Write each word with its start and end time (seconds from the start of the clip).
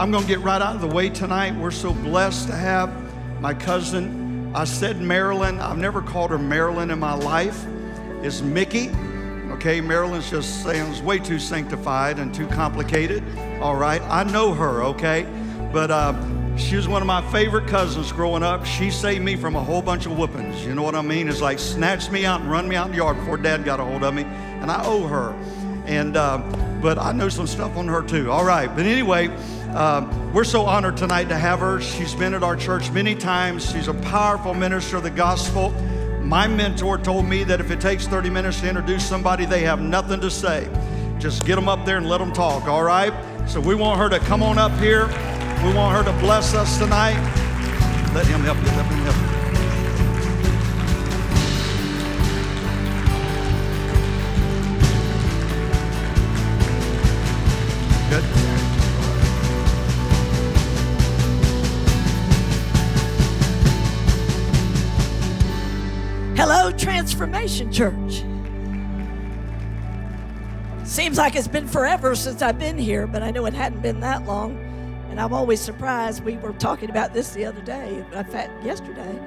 I'm 0.00 0.10
going 0.10 0.22
to 0.22 0.28
get 0.28 0.40
right 0.40 0.62
out 0.62 0.74
of 0.74 0.80
the 0.80 0.86
way 0.86 1.10
tonight. 1.10 1.54
We're 1.56 1.70
so 1.70 1.92
blessed 1.92 2.48
to 2.48 2.56
have 2.56 2.90
my 3.38 3.52
cousin. 3.52 4.50
I 4.54 4.64
said 4.64 4.98
Marilyn. 4.98 5.60
I've 5.60 5.76
never 5.76 6.00
called 6.00 6.30
her 6.30 6.38
Marilyn 6.38 6.90
in 6.90 6.98
my 6.98 7.12
life. 7.12 7.66
It's 8.22 8.40
Mickey. 8.40 8.88
Okay, 9.50 9.82
Marilyn's 9.82 10.30
just 10.30 10.62
sounds 10.62 11.02
way 11.02 11.18
too 11.18 11.38
sanctified 11.38 12.18
and 12.18 12.34
too 12.34 12.46
complicated. 12.46 13.22
All 13.60 13.76
right, 13.76 14.00
I 14.04 14.24
know 14.24 14.54
her. 14.54 14.82
Okay, 14.84 15.26
but 15.70 15.90
uh, 15.90 16.56
she 16.56 16.76
was 16.76 16.88
one 16.88 17.02
of 17.02 17.06
my 17.06 17.20
favorite 17.30 17.68
cousins 17.68 18.10
growing 18.10 18.42
up. 18.42 18.64
She 18.64 18.90
saved 18.90 19.22
me 19.22 19.36
from 19.36 19.54
a 19.54 19.62
whole 19.62 19.82
bunch 19.82 20.06
of 20.06 20.16
whoopings. 20.16 20.64
You 20.64 20.74
know 20.74 20.82
what 20.82 20.94
I 20.94 21.02
mean? 21.02 21.28
It's 21.28 21.42
like 21.42 21.58
snatched 21.58 22.10
me 22.10 22.24
out 22.24 22.40
and 22.40 22.50
run 22.50 22.66
me 22.66 22.74
out 22.74 22.86
in 22.86 22.92
the 22.92 22.96
yard 22.96 23.18
before 23.18 23.36
Dad 23.36 23.66
got 23.66 23.80
a 23.80 23.84
hold 23.84 24.02
of 24.02 24.14
me, 24.14 24.22
and 24.22 24.70
I 24.70 24.82
owe 24.82 25.06
her. 25.06 25.32
And 25.84 26.16
uh, 26.16 26.38
but 26.80 26.98
I 26.98 27.12
know 27.12 27.28
some 27.28 27.46
stuff 27.46 27.76
on 27.76 27.86
her 27.88 28.00
too. 28.00 28.30
All 28.30 28.46
right, 28.46 28.74
but 28.74 28.86
anyway. 28.86 29.28
Um, 29.74 30.32
we're 30.32 30.44
so 30.44 30.62
honored 30.66 30.96
tonight 30.96 31.28
to 31.28 31.36
have 31.36 31.60
her. 31.60 31.80
She's 31.80 32.14
been 32.14 32.34
at 32.34 32.42
our 32.42 32.56
church 32.56 32.90
many 32.90 33.14
times. 33.14 33.70
She's 33.70 33.86
a 33.86 33.94
powerful 33.94 34.52
minister 34.52 34.96
of 34.96 35.04
the 35.04 35.10
gospel. 35.10 35.70
My 36.22 36.48
mentor 36.48 36.98
told 36.98 37.26
me 37.26 37.44
that 37.44 37.60
if 37.60 37.70
it 37.70 37.80
takes 37.80 38.06
30 38.06 38.30
minutes 38.30 38.60
to 38.60 38.68
introduce 38.68 39.08
somebody, 39.08 39.46
they 39.46 39.62
have 39.62 39.80
nothing 39.80 40.20
to 40.22 40.30
say. 40.30 40.68
Just 41.18 41.46
get 41.46 41.54
them 41.54 41.68
up 41.68 41.84
there 41.86 41.98
and 41.98 42.08
let 42.08 42.18
them 42.18 42.32
talk, 42.32 42.64
all 42.64 42.82
right? 42.82 43.12
So 43.48 43.60
we 43.60 43.74
want 43.76 44.00
her 44.00 44.08
to 44.08 44.18
come 44.18 44.42
on 44.42 44.58
up 44.58 44.72
here. 44.80 45.06
We 45.64 45.72
want 45.72 45.96
her 45.96 46.04
to 46.04 46.18
bless 46.18 46.54
us 46.54 46.78
tonight. 46.78 47.20
Let 48.12 48.26
him 48.26 48.40
help 48.40 48.58
you. 48.58 48.64
Let 48.64 48.86
him 48.86 48.98
help 49.04 49.16
you. 49.24 49.29
Transformation 67.10 67.72
Church. 67.72 68.22
Seems 70.84 71.18
like 71.18 71.34
it's 71.34 71.48
been 71.48 71.66
forever 71.66 72.14
since 72.14 72.40
I've 72.40 72.58
been 72.58 72.78
here, 72.78 73.08
but 73.08 73.20
I 73.20 73.32
know 73.32 73.46
it 73.46 73.52
hadn't 73.52 73.80
been 73.80 73.98
that 73.98 74.26
long. 74.26 74.56
And 75.10 75.20
I'm 75.20 75.32
always 75.32 75.60
surprised. 75.60 76.22
We 76.22 76.36
were 76.36 76.52
talking 76.52 76.88
about 76.88 77.12
this 77.12 77.32
the 77.32 77.46
other 77.46 77.62
day, 77.62 78.04
in 78.12 78.24
fact, 78.26 78.64
yesterday, 78.64 79.18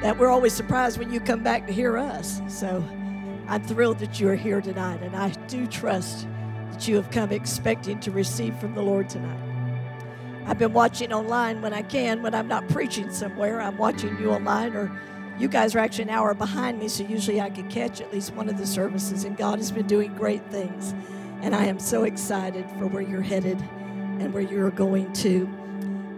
that 0.00 0.16
we're 0.18 0.30
always 0.30 0.54
surprised 0.54 0.98
when 0.98 1.12
you 1.12 1.20
come 1.20 1.42
back 1.42 1.66
to 1.66 1.74
hear 1.74 1.98
us. 1.98 2.40
So 2.48 2.82
I'm 3.48 3.62
thrilled 3.62 3.98
that 3.98 4.18
you 4.18 4.30
are 4.30 4.34
here 4.34 4.62
tonight, 4.62 5.02
and 5.02 5.14
I 5.14 5.28
do 5.46 5.66
trust 5.66 6.26
that 6.72 6.88
you 6.88 6.96
have 6.96 7.10
come 7.10 7.32
expecting 7.32 8.00
to 8.00 8.10
receive 8.10 8.56
from 8.58 8.74
the 8.74 8.82
Lord 8.82 9.10
tonight. 9.10 9.42
I've 10.46 10.58
been 10.58 10.72
watching 10.72 11.12
online 11.12 11.60
when 11.60 11.74
I 11.74 11.82
can, 11.82 12.22
when 12.22 12.34
I'm 12.34 12.48
not 12.48 12.66
preaching 12.68 13.12
somewhere. 13.12 13.60
I'm 13.60 13.76
watching 13.76 14.18
you 14.18 14.30
online 14.30 14.74
or 14.74 14.90
you 15.38 15.48
guys 15.48 15.74
are 15.74 15.80
actually 15.80 16.04
an 16.04 16.10
hour 16.10 16.34
behind 16.34 16.78
me, 16.78 16.88
so 16.88 17.04
usually 17.04 17.40
I 17.40 17.50
could 17.50 17.68
catch 17.68 18.00
at 18.00 18.12
least 18.12 18.34
one 18.34 18.48
of 18.48 18.56
the 18.56 18.66
services, 18.66 19.24
and 19.24 19.36
God 19.36 19.58
has 19.58 19.70
been 19.70 19.86
doing 19.86 20.14
great 20.14 20.44
things. 20.50 20.94
And 21.42 21.54
I 21.54 21.66
am 21.66 21.78
so 21.78 22.04
excited 22.04 22.68
for 22.78 22.86
where 22.86 23.02
you're 23.02 23.20
headed 23.20 23.60
and 24.18 24.32
where 24.32 24.42
you're 24.42 24.70
going 24.70 25.12
to. 25.14 25.48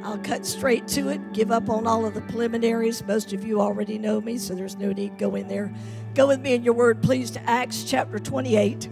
I'll 0.04 0.18
cut 0.18 0.46
straight 0.46 0.86
to 0.88 1.08
it, 1.08 1.32
give 1.32 1.50
up 1.50 1.68
on 1.68 1.86
all 1.86 2.06
of 2.06 2.14
the 2.14 2.20
preliminaries. 2.22 3.04
Most 3.04 3.32
of 3.32 3.44
you 3.44 3.60
already 3.60 3.98
know 3.98 4.20
me, 4.20 4.38
so 4.38 4.54
there's 4.54 4.76
no 4.76 4.92
need 4.92 5.18
going 5.18 5.48
there. 5.48 5.74
Go 6.14 6.28
with 6.28 6.40
me 6.40 6.54
in 6.54 6.62
your 6.62 6.74
word, 6.74 7.02
please, 7.02 7.32
to 7.32 7.42
Acts 7.50 7.82
chapter 7.82 8.20
28. 8.20 8.88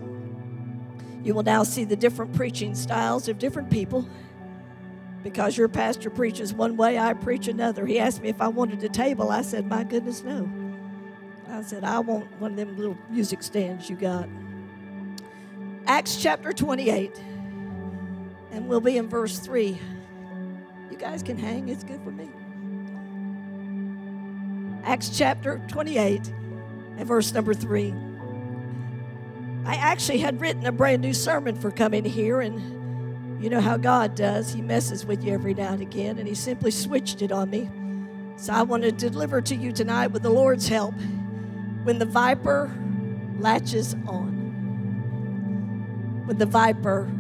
You 1.22 1.34
will 1.34 1.44
now 1.44 1.62
see 1.62 1.84
the 1.84 1.97
different 1.97 2.34
preaching 2.34 2.74
styles 2.74 3.28
of 3.28 3.38
different 3.38 3.70
people 3.70 4.06
because 5.27 5.56
your 5.56 5.66
pastor 5.66 6.08
preaches 6.08 6.55
one 6.55 6.77
way, 6.77 7.00
I 7.00 7.12
preach 7.12 7.48
another. 7.48 7.84
He 7.84 7.98
asked 7.98 8.22
me 8.22 8.28
if 8.28 8.41
I 8.41 8.46
wanted 8.46 8.84
a 8.84 8.88
table. 8.88 9.32
I 9.32 9.42
said, 9.42 9.66
My 9.66 9.82
goodness, 9.82 10.22
no. 10.22 10.48
I 11.50 11.62
said, 11.62 11.82
I 11.82 11.98
want 11.98 12.30
one 12.41 12.52
of 12.52 12.56
them 12.56 12.76
little 12.76 12.97
music 13.10 13.42
stands 13.42 13.91
you 13.91 13.97
got. 13.97 14.28
Acts 15.88 16.15
chapter 16.22 16.53
28, 16.53 17.20
and 18.53 18.69
we'll 18.69 18.81
be 18.81 18.98
in 18.98 19.09
verse 19.09 19.41
3. 19.41 19.76
You 20.92 20.97
guys 20.97 21.25
can 21.25 21.36
hang, 21.36 21.70
it's 21.70 21.82
good 21.82 22.00
for 22.04 22.12
me. 22.12 22.31
Acts 24.84 25.09
chapter 25.09 25.60
28 25.66 26.32
and 26.98 27.04
verse 27.04 27.32
number 27.32 27.53
3. 27.53 27.92
I 29.65 29.75
actually 29.75 30.19
had 30.19 30.41
written 30.41 30.66
a 30.66 30.72
brand 30.72 31.03
new 31.03 31.12
sermon 31.12 31.56
for 31.56 31.72
coming 31.72 32.04
here, 32.04 32.41
and 32.41 32.75
you 33.41 33.50
know 33.50 33.60
how 33.60 33.76
God 33.76 34.14
does. 34.14 34.52
He 34.52 34.62
messes 34.62 35.04
with 35.04 35.22
you 35.22 35.32
every 35.34 35.54
now 35.54 35.72
and 35.72 35.82
again, 35.82 36.19
and 36.19 36.26
He 36.26 36.34
simply 36.34 36.70
switched 36.70 37.22
it 37.22 37.32
on 37.32 37.50
me. 37.50 37.69
So 38.36 38.52
I 38.52 38.62
want 38.62 38.82
to 38.82 38.92
deliver 38.92 39.41
to 39.42 39.54
you 39.54 39.72
tonight 39.72 40.08
with 40.08 40.22
the 40.22 40.30
Lord's 40.30 40.69
help 40.69 40.94
when 41.84 41.98
the 41.98 42.04
viper 42.04 42.74
latches 43.38 43.94
on. 44.06 44.34
When 46.26 46.38
the 46.38 46.47
viper 46.47 47.10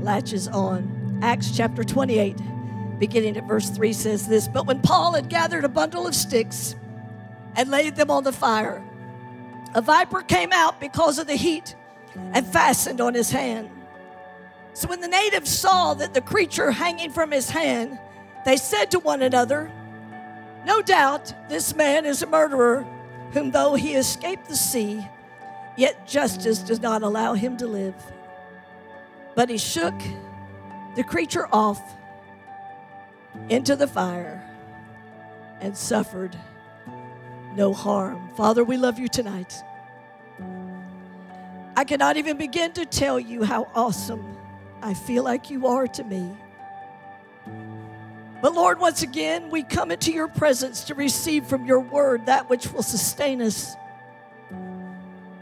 latches 0.00 0.48
on. 0.48 1.20
Acts 1.22 1.56
chapter 1.56 1.84
28, 1.84 2.36
beginning 2.98 3.36
at 3.36 3.46
verse 3.46 3.70
3 3.70 3.92
says 3.92 4.26
this 4.26 4.48
But 4.48 4.66
when 4.66 4.80
Paul 4.80 5.12
had 5.12 5.28
gathered 5.28 5.64
a 5.64 5.68
bundle 5.68 6.06
of 6.06 6.14
sticks 6.14 6.74
and 7.56 7.70
laid 7.70 7.96
them 7.96 8.10
on 8.10 8.24
the 8.24 8.32
fire, 8.32 8.82
a 9.74 9.80
viper 9.80 10.22
came 10.22 10.52
out 10.52 10.80
because 10.80 11.18
of 11.18 11.26
the 11.26 11.36
heat 11.36 11.76
and 12.32 12.46
fastened 12.46 13.00
on 13.00 13.14
his 13.14 13.30
hand. 13.30 13.70
So 14.74 14.88
when 14.88 15.00
the 15.00 15.08
natives 15.08 15.50
saw 15.50 15.94
that 15.94 16.14
the 16.14 16.20
creature 16.20 16.70
hanging 16.70 17.10
from 17.10 17.30
his 17.30 17.50
hand, 17.50 17.98
they 18.44 18.56
said 18.56 18.90
to 18.92 18.98
one 18.98 19.22
another, 19.22 19.70
No 20.66 20.80
doubt 20.80 21.34
this 21.48 21.74
man 21.74 22.06
is 22.06 22.22
a 22.22 22.26
murderer, 22.26 22.86
whom 23.32 23.50
though 23.50 23.74
he 23.74 23.94
escaped 23.94 24.48
the 24.48 24.56
sea, 24.56 25.06
yet 25.76 26.06
justice 26.06 26.60
does 26.60 26.80
not 26.80 27.02
allow 27.02 27.34
him 27.34 27.56
to 27.58 27.66
live. 27.66 27.94
But 29.34 29.50
he 29.50 29.58
shook 29.58 29.94
the 30.96 31.04
creature 31.04 31.48
off 31.52 31.80
into 33.48 33.76
the 33.76 33.86
fire 33.86 34.42
and 35.60 35.76
suffered 35.76 36.36
no 37.54 37.72
harm. 37.72 38.30
Father, 38.36 38.64
we 38.64 38.76
love 38.76 38.98
you 38.98 39.08
tonight. 39.08 39.62
I 41.76 41.84
cannot 41.84 42.16
even 42.16 42.36
begin 42.36 42.72
to 42.72 42.84
tell 42.84 43.18
you 43.18 43.44
how 43.44 43.68
awesome 43.74 44.36
I 44.82 44.94
feel 44.94 45.22
like 45.22 45.48
you 45.48 45.68
are 45.68 45.86
to 45.86 46.04
me. 46.04 46.36
But 48.42 48.54
Lord, 48.54 48.80
once 48.80 49.02
again, 49.02 49.50
we 49.50 49.62
come 49.62 49.92
into 49.92 50.10
your 50.10 50.26
presence 50.26 50.82
to 50.84 50.96
receive 50.96 51.46
from 51.46 51.64
your 51.64 51.78
word 51.78 52.26
that 52.26 52.50
which 52.50 52.72
will 52.72 52.82
sustain 52.82 53.40
us. 53.40 53.76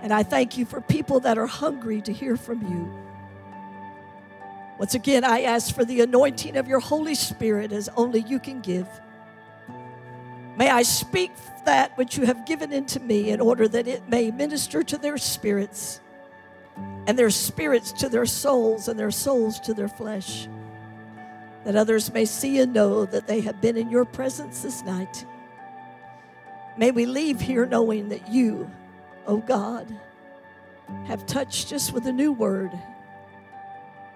And 0.02 0.12
I 0.12 0.22
thank 0.22 0.58
you 0.58 0.66
for 0.66 0.82
people 0.82 1.20
that 1.20 1.38
are 1.38 1.46
hungry 1.46 2.02
to 2.02 2.12
hear 2.12 2.36
from 2.36 2.60
you. 2.60 2.94
Once 4.78 4.94
again, 4.94 5.24
I 5.24 5.42
ask 5.42 5.74
for 5.74 5.84
the 5.84 6.02
anointing 6.02 6.56
of 6.56 6.68
your 6.68 6.80
Holy 6.80 7.14
Spirit 7.14 7.72
as 7.72 7.88
only 7.96 8.20
you 8.20 8.38
can 8.38 8.60
give. 8.60 8.86
May 10.58 10.68
I 10.68 10.82
speak 10.82 11.32
that 11.64 11.96
which 11.96 12.18
you 12.18 12.26
have 12.26 12.44
given 12.44 12.72
into 12.72 13.00
me 13.00 13.30
in 13.30 13.40
order 13.40 13.66
that 13.68 13.86
it 13.86 14.08
may 14.08 14.30
minister 14.30 14.82
to 14.82 14.98
their 14.98 15.16
spirits 15.16 16.00
and 17.06 17.18
their 17.18 17.30
spirits 17.30 17.92
to 17.92 18.08
their 18.08 18.26
souls 18.26 18.88
and 18.88 18.98
their 18.98 19.10
souls 19.10 19.58
to 19.60 19.74
their 19.74 19.88
flesh, 19.88 20.48
that 21.64 21.76
others 21.76 22.12
may 22.12 22.24
see 22.24 22.60
and 22.60 22.72
know 22.72 23.04
that 23.06 23.26
they 23.26 23.40
have 23.40 23.60
been 23.60 23.76
in 23.76 23.90
your 23.90 24.04
presence 24.04 24.62
this 24.62 24.82
night. 24.82 25.24
May 26.76 26.90
we 26.90 27.06
leave 27.06 27.40
here 27.40 27.66
knowing 27.66 28.08
that 28.10 28.28
you, 28.28 28.70
O 29.26 29.34
oh 29.34 29.38
God, 29.38 29.92
have 31.06 31.26
touched 31.26 31.72
us 31.72 31.92
with 31.92 32.06
a 32.06 32.12
new 32.12 32.32
word, 32.32 32.70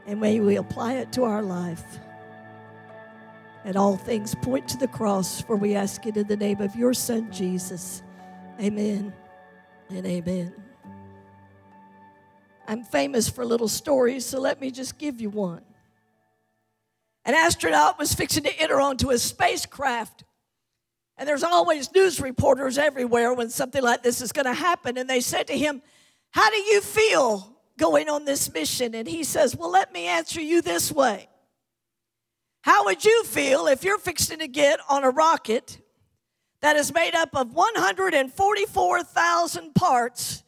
and 0.07 0.21
may 0.21 0.41
we 0.41 0.57
apply 0.57 0.95
it 0.95 1.13
to 1.13 1.25
our 1.25 1.43
life. 1.43 1.99
And 3.65 3.77
all 3.77 3.97
things 3.97 4.35
point 4.35 4.69
to 4.69 4.77
the 4.77 4.89
cross, 4.89 5.41
for 5.41 5.57
we 5.57 5.75
ask 5.75 6.07
it 6.07 6.17
in 6.17 6.27
the 6.27 6.37
name 6.37 6.61
of 6.61 6.77
your 6.77 6.93
Son, 6.93 7.33
Jesus. 7.33 8.03
Amen 8.61 9.13
and 9.89 10.07
amen. 10.07 10.53
I'm 12.67 12.85
famous 12.85 13.29
for 13.29 13.45
little 13.45 13.69
stories, 13.69 14.27
so 14.27 14.41
let 14.41 14.61
me 14.61 14.71
just 14.71 14.99
give 14.99 15.21
you 15.21 15.31
one. 15.31 15.63
An 17.25 17.35
astronaut 17.35 17.99
was 17.99 18.15
fixing 18.15 18.45
to 18.45 18.61
enter 18.61 18.81
onto 18.81 19.11
a 19.11 19.19
spacecraft. 19.19 20.25
And 21.17 21.29
there's 21.29 21.45
always 21.45 21.93
news 21.93 22.21
reporters 22.21 22.77
everywhere 22.77 23.33
when 23.33 23.49
something 23.51 23.83
like 23.83 24.03
this 24.03 24.21
is 24.21 24.33
going 24.33 24.47
to 24.47 24.53
happen. 24.53 24.99
And 24.99 25.09
they 25.09 25.21
said 25.21 25.47
to 25.47 25.57
him, 25.57 25.81
How 26.31 26.51
do 26.51 26.57
you 26.57 26.81
feel 26.81 27.57
going 27.79 28.09
on 28.09 28.25
this 28.25 28.53
mission? 28.53 28.93
And 28.95 29.09
he 29.09 29.25
says, 29.25 29.57
Well, 29.57 29.71
let 29.71 29.93
me 29.93 30.07
answer 30.07 30.41
you 30.41 30.61
this 30.61 30.93
way. 30.93 31.29
How 32.63 32.85
would 32.87 33.05
you 33.05 33.25
feel 33.25 33.67
if 33.67 33.85
you're 33.85 33.99
fixing 33.99 34.41
to 34.41 34.49
get 34.49 34.81
on 34.89 35.05
a 35.05 35.11
rocket 35.11 35.79
that 36.61 36.77
is 36.77 36.93
made 36.93 37.15
up 37.15 37.31
of 37.35 37.55
144,000 37.55 39.75
parts 39.75 40.43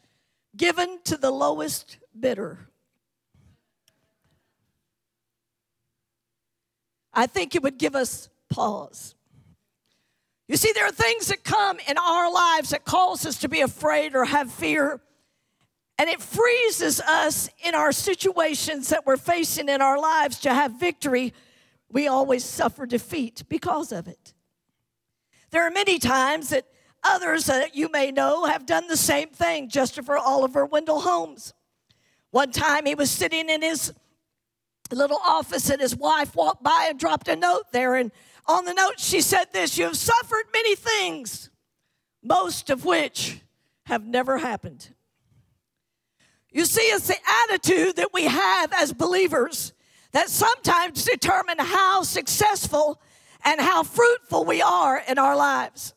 given 0.57 0.99
to 1.05 1.19
the 1.19 1.31
lowest 1.31 1.99
bidder. 2.21 2.69
I 7.13 7.27
think 7.27 7.55
it 7.55 7.63
would 7.63 7.79
give 7.79 7.97
us 7.97 8.29
pause. 8.51 9.15
You 10.49 10.57
see, 10.57 10.73
there 10.75 10.87
are 10.87 10.93
things 10.93 11.29
that 11.29 11.43
come 11.43 11.79
in 11.89 11.99
our 11.99 12.33
lives 12.33 12.71
that 12.71 12.85
cause 12.85 13.27
us 13.27 13.39
to 13.39 13.49
be 13.49 13.63
afraid 13.63 14.15
or 14.15 14.25
have 14.25 14.53
fear. 14.53 15.01
And 15.99 16.11
it 16.11 16.21
freezes 16.21 17.01
us 17.01 17.49
in 17.65 17.75
our 17.75 17.91
situations 17.91 18.91
that 18.91 19.07
we're 19.07 19.17
facing 19.17 19.69
in 19.69 19.81
our 19.81 19.99
lives 19.99 20.39
to 20.41 20.53
have 20.53 20.79
victory. 20.79 21.33
We 21.91 22.07
always 22.07 22.45
suffer 22.45 22.87
defeat 22.87 23.45
because 23.49 23.93
of 23.93 24.07
it. 24.07 24.35
There 25.51 25.67
are 25.67 25.71
many 25.71 25.99
times 25.99 26.51
that 26.51 26.67
others 27.03 27.47
that 27.47 27.75
you 27.75 27.91
may 27.91 28.11
know 28.11 28.45
have 28.45 28.67
done 28.67 28.89
the 28.89 28.97
same 28.97 29.31
thing. 29.31 29.69
Justice 29.69 30.07
Oliver 30.09 30.67
Wendell 30.67 31.01
Holmes. 31.01 31.55
One 32.37 32.53
time 32.53 32.85
he 32.85 32.95
was 32.95 33.11
sitting 33.11 33.49
in 33.49 33.63
his 33.63 33.95
little 34.91 35.19
office 35.27 35.71
and 35.71 35.81
his 35.81 35.97
wife 35.97 36.37
walked 36.37 36.63
by 36.63 36.89
and 36.91 36.99
dropped 36.99 37.29
a 37.29 37.35
note 37.35 37.73
there. 37.73 37.95
And 37.95 38.13
on 38.45 38.67
the 38.67 38.75
note, 38.75 39.01
she 39.01 39.23
said 39.23 39.47
this 39.55 39.79
You 39.79 39.85
have 39.87 39.97
suffered 39.97 40.45
many 40.53 40.77
things, 40.77 41.49
most 42.23 42.69
of 42.69 42.85
which 42.85 43.41
have 43.87 44.05
never 44.05 44.37
happened. 44.37 44.91
You 46.51 46.67
see, 46.67 46.83
it's 46.83 47.09
the 47.09 47.17
attitude 47.49 47.97
that 47.97 48.13
we 48.13 48.25
have 48.25 48.71
as 48.75 48.93
believers 48.93 49.73
that 50.13 50.29
sometimes 50.29 51.05
determine 51.05 51.57
how 51.59 52.03
successful 52.03 53.01
and 53.47 53.63
how 53.63 53.83
fruitful 53.83 54.45
we 54.45 54.61
are 54.61 55.03
in 55.09 55.17
our 55.17 55.37
lives. 55.37 55.95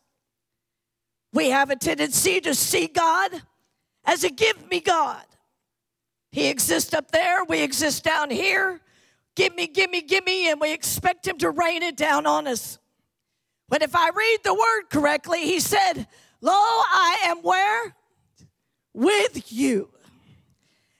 We 1.34 1.50
have 1.50 1.70
a 1.70 1.76
tendency 1.76 2.40
to 2.40 2.56
see 2.56 2.88
God 2.88 3.42
as 4.06 4.24
a 4.24 4.30
give 4.30 4.70
me 4.72 4.80
God. 4.80 5.26
He 6.32 6.48
exists 6.48 6.94
up 6.94 7.12
there, 7.12 7.44
we 7.44 7.62
exist 7.62 8.04
down 8.04 8.30
here. 8.30 8.82
Give 9.36 9.56
me, 9.56 9.68
give 9.68 9.90
me, 9.90 10.02
give 10.02 10.26
me, 10.26 10.50
and 10.50 10.60
we 10.60 10.74
expect 10.74 11.28
Him 11.28 11.38
to 11.40 11.50
rain 11.50 11.82
it 11.82 11.96
down 11.96 12.26
on 12.26 12.48
us. 12.48 12.78
But 13.68 13.82
if 13.82 13.96
I 13.96 14.10
read 14.10 14.40
the 14.44 14.54
word 14.54 14.90
correctly, 14.90 15.42
He 15.42 15.60
said, 15.60 16.08
Lo, 16.42 16.54
I 16.54 17.20
am 17.26 17.38
where? 17.38 17.96
With 18.94 19.52
you. 19.52 19.90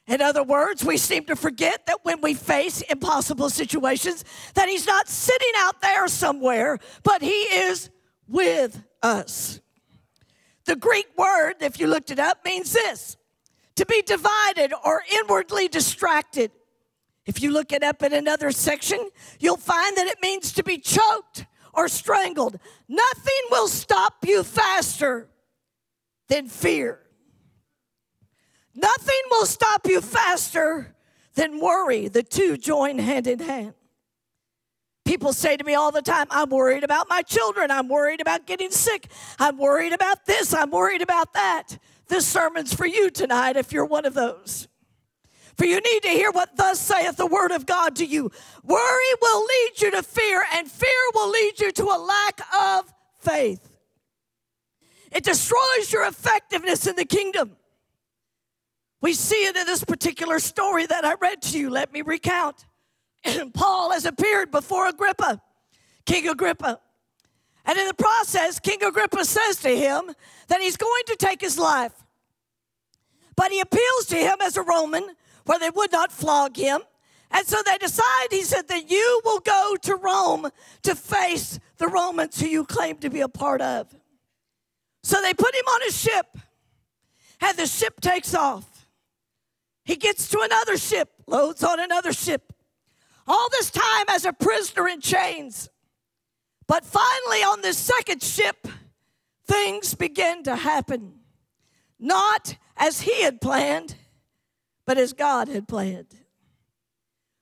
In 0.08 0.22
other 0.22 0.42
words, 0.42 0.84
we 0.84 0.98
seem 0.98 1.26
to 1.26 1.36
forget 1.36 1.86
that 1.86 2.00
when 2.04 2.22
we 2.22 2.34
face 2.34 2.82
impossible 2.82 3.52
situations, 3.52 4.26
that 4.56 4.68
He's 4.68 4.88
not 4.88 5.08
sitting 5.08 5.54
out 5.58 5.82
there 5.82 6.08
somewhere, 6.08 6.80
but 7.04 7.22
He 7.22 7.30
is 7.30 7.92
with 8.28 8.84
us. 9.04 9.62
The 10.66 10.76
Greek 10.76 11.08
word, 11.16 11.56
if 11.62 11.80
you 11.80 11.88
looked 11.88 12.10
it 12.10 12.20
up, 12.20 12.44
means 12.44 12.74
this 12.74 13.18
to 13.80 13.86
be 13.86 14.02
divided 14.02 14.74
or 14.84 15.04
inwardly 15.22 15.70
distracted. 15.70 16.52
If 17.26 17.42
you 17.42 17.50
look 17.52 17.72
it 17.72 17.82
up 17.82 18.04
in 18.04 18.12
another 18.12 18.52
section, 18.52 19.10
you'll 19.40 19.56
find 19.56 19.96
that 19.96 20.06
it 20.06 20.22
means 20.22 20.52
to 20.54 20.64
be 20.64 20.78
choked 20.80 21.46
or 21.74 21.88
strangled. 21.88 22.60
Nothing 22.90 23.42
will 23.50 23.70
stop 23.70 24.16
you 24.26 24.44
faster 24.44 25.30
than 26.28 26.50
fear. 26.50 27.00
Nothing 28.76 29.22
will 29.32 29.46
stop 29.46 29.88
you 29.88 30.02
faster 30.02 30.94
than 31.36 31.62
worry. 31.62 32.10
The 32.10 32.24
two 32.24 32.58
join 32.58 33.00
hand 33.00 33.28
in 33.28 33.40
hand. 33.40 33.76
People 35.06 35.32
say 35.32 35.56
to 35.56 35.64
me 35.64 35.74
all 35.74 35.92
the 35.92 36.02
time, 36.02 36.28
I'm 36.32 36.50
worried 36.50 36.84
about 36.84 37.08
my 37.10 37.22
children. 37.22 37.72
I'm 37.72 37.88
worried 37.88 38.20
about 38.20 38.46
getting 38.46 38.72
sick. 38.72 39.08
I'm 39.40 39.58
worried 39.58 39.94
about 39.94 40.26
this. 40.26 40.54
I'm 40.54 40.70
worried 40.70 41.02
about 41.02 41.34
that. 41.34 41.78
This 42.10 42.26
sermon's 42.26 42.74
for 42.74 42.86
you 42.86 43.10
tonight 43.10 43.56
if 43.56 43.72
you're 43.72 43.86
one 43.86 44.06
of 44.06 44.14
those. 44.14 44.68
For 45.56 45.66
you 45.66 45.80
need 45.80 46.02
to 46.04 46.10
hear 46.10 46.32
what 46.32 46.56
thus 46.56 46.80
saith 46.80 47.18
the 47.18 47.28
word 47.28 47.52
of 47.52 47.66
God 47.66 47.98
to 47.98 48.06
you. 48.06 48.32
Worry 48.64 49.14
will 49.22 49.42
lead 49.42 49.72
you 49.82 49.92
to 49.92 50.04
fear, 50.04 50.42
and 50.54 50.70
fear 50.70 50.90
will 51.14 51.30
lead 51.30 51.60
you 51.60 51.72
to 51.72 51.84
a 51.84 52.00
lack 52.00 52.42
of 52.62 52.94
faith. 53.20 53.78
It 55.12 55.24
destroys 55.24 55.92
your 55.92 56.06
effectiveness 56.06 56.88
in 56.88 56.96
the 56.96 57.06
kingdom. 57.06 57.58
We 59.02 59.14
see 59.14 59.46
it 59.46 59.56
in 59.56 59.66
this 59.66 59.84
particular 59.84 60.40
story 60.40 60.86
that 60.86 61.06
I 61.06 61.16
read 61.16 61.42
to 61.44 61.60
you. 61.60 61.70
Let 61.70 61.92
me 61.94 62.02
recount. 62.02 62.66
Paul 63.54 63.92
has 63.92 64.06
appeared 64.06 64.52
before 64.52 64.88
Agrippa, 64.88 65.42
King 66.06 66.30
Agrippa. 66.30 66.80
And 67.70 67.78
in 67.78 67.86
the 67.86 67.94
process, 67.94 68.60
King 68.60 68.82
Agrippa 68.84 69.24
says 69.24 69.58
to 69.58 69.70
him 69.70 70.10
that 70.48 70.60
he's 70.60 70.76
going 70.76 71.04
to 71.06 71.16
take 71.16 71.40
his 71.40 71.60
life. 71.60 71.94
But 73.36 73.52
he 73.52 73.60
appeals 73.60 74.08
to 74.08 74.16
him 74.16 74.38
as 74.42 74.58
a 74.58 74.64
Roman 74.64 75.06
where 75.46 75.60
they 75.60 75.70
would 75.70 75.92
not 75.92 76.12
flog 76.12 76.58
him. 76.58 76.82
And 77.30 77.46
so 77.46 77.58
they 77.64 77.78
decide, 77.78 78.30
he 78.32 78.42
said, 78.42 78.68
that 78.70 78.90
you 78.90 79.22
will 79.24 79.40
go 79.42 79.76
to 79.84 79.96
Rome 79.98 80.50
to 80.82 80.96
face 80.96 81.60
the 81.78 81.88
Romans 81.88 82.42
who 82.42 82.48
you 82.48 82.66
claim 82.66 82.98
to 82.98 83.10
be 83.12 83.22
a 83.22 83.30
part 83.30 83.62
of. 83.62 83.96
So 85.04 85.22
they 85.22 85.36
put 85.36 85.54
him 85.54 85.66
on 85.68 85.88
a 85.88 85.92
ship, 85.92 86.26
and 87.40 87.56
the 87.56 87.68
ship 87.68 88.02
takes 88.02 88.34
off. 88.34 88.88
He 89.86 89.96
gets 89.96 90.28
to 90.30 90.40
another 90.42 90.76
ship, 90.76 91.12
loads 91.28 91.64
on 91.64 91.80
another 91.80 92.14
ship. 92.14 92.52
All 93.28 93.48
this 93.52 93.70
time 93.70 94.06
as 94.10 94.26
a 94.26 94.34
prisoner 94.34 94.88
in 94.88 95.02
chains. 95.02 95.70
But 96.70 96.86
finally, 96.86 97.42
on 97.42 97.64
this 97.64 97.80
second 97.80 98.22
ship, 98.22 98.68
things 99.48 99.96
began 99.96 100.44
to 100.44 100.56
happen. 100.56 101.14
Not 102.00 102.58
as 102.78 103.02
he 103.02 103.24
had 103.24 103.42
planned, 103.42 103.96
but 104.86 105.00
as 105.00 105.14
God 105.14 105.48
had 105.48 105.68
planned. 105.68 106.16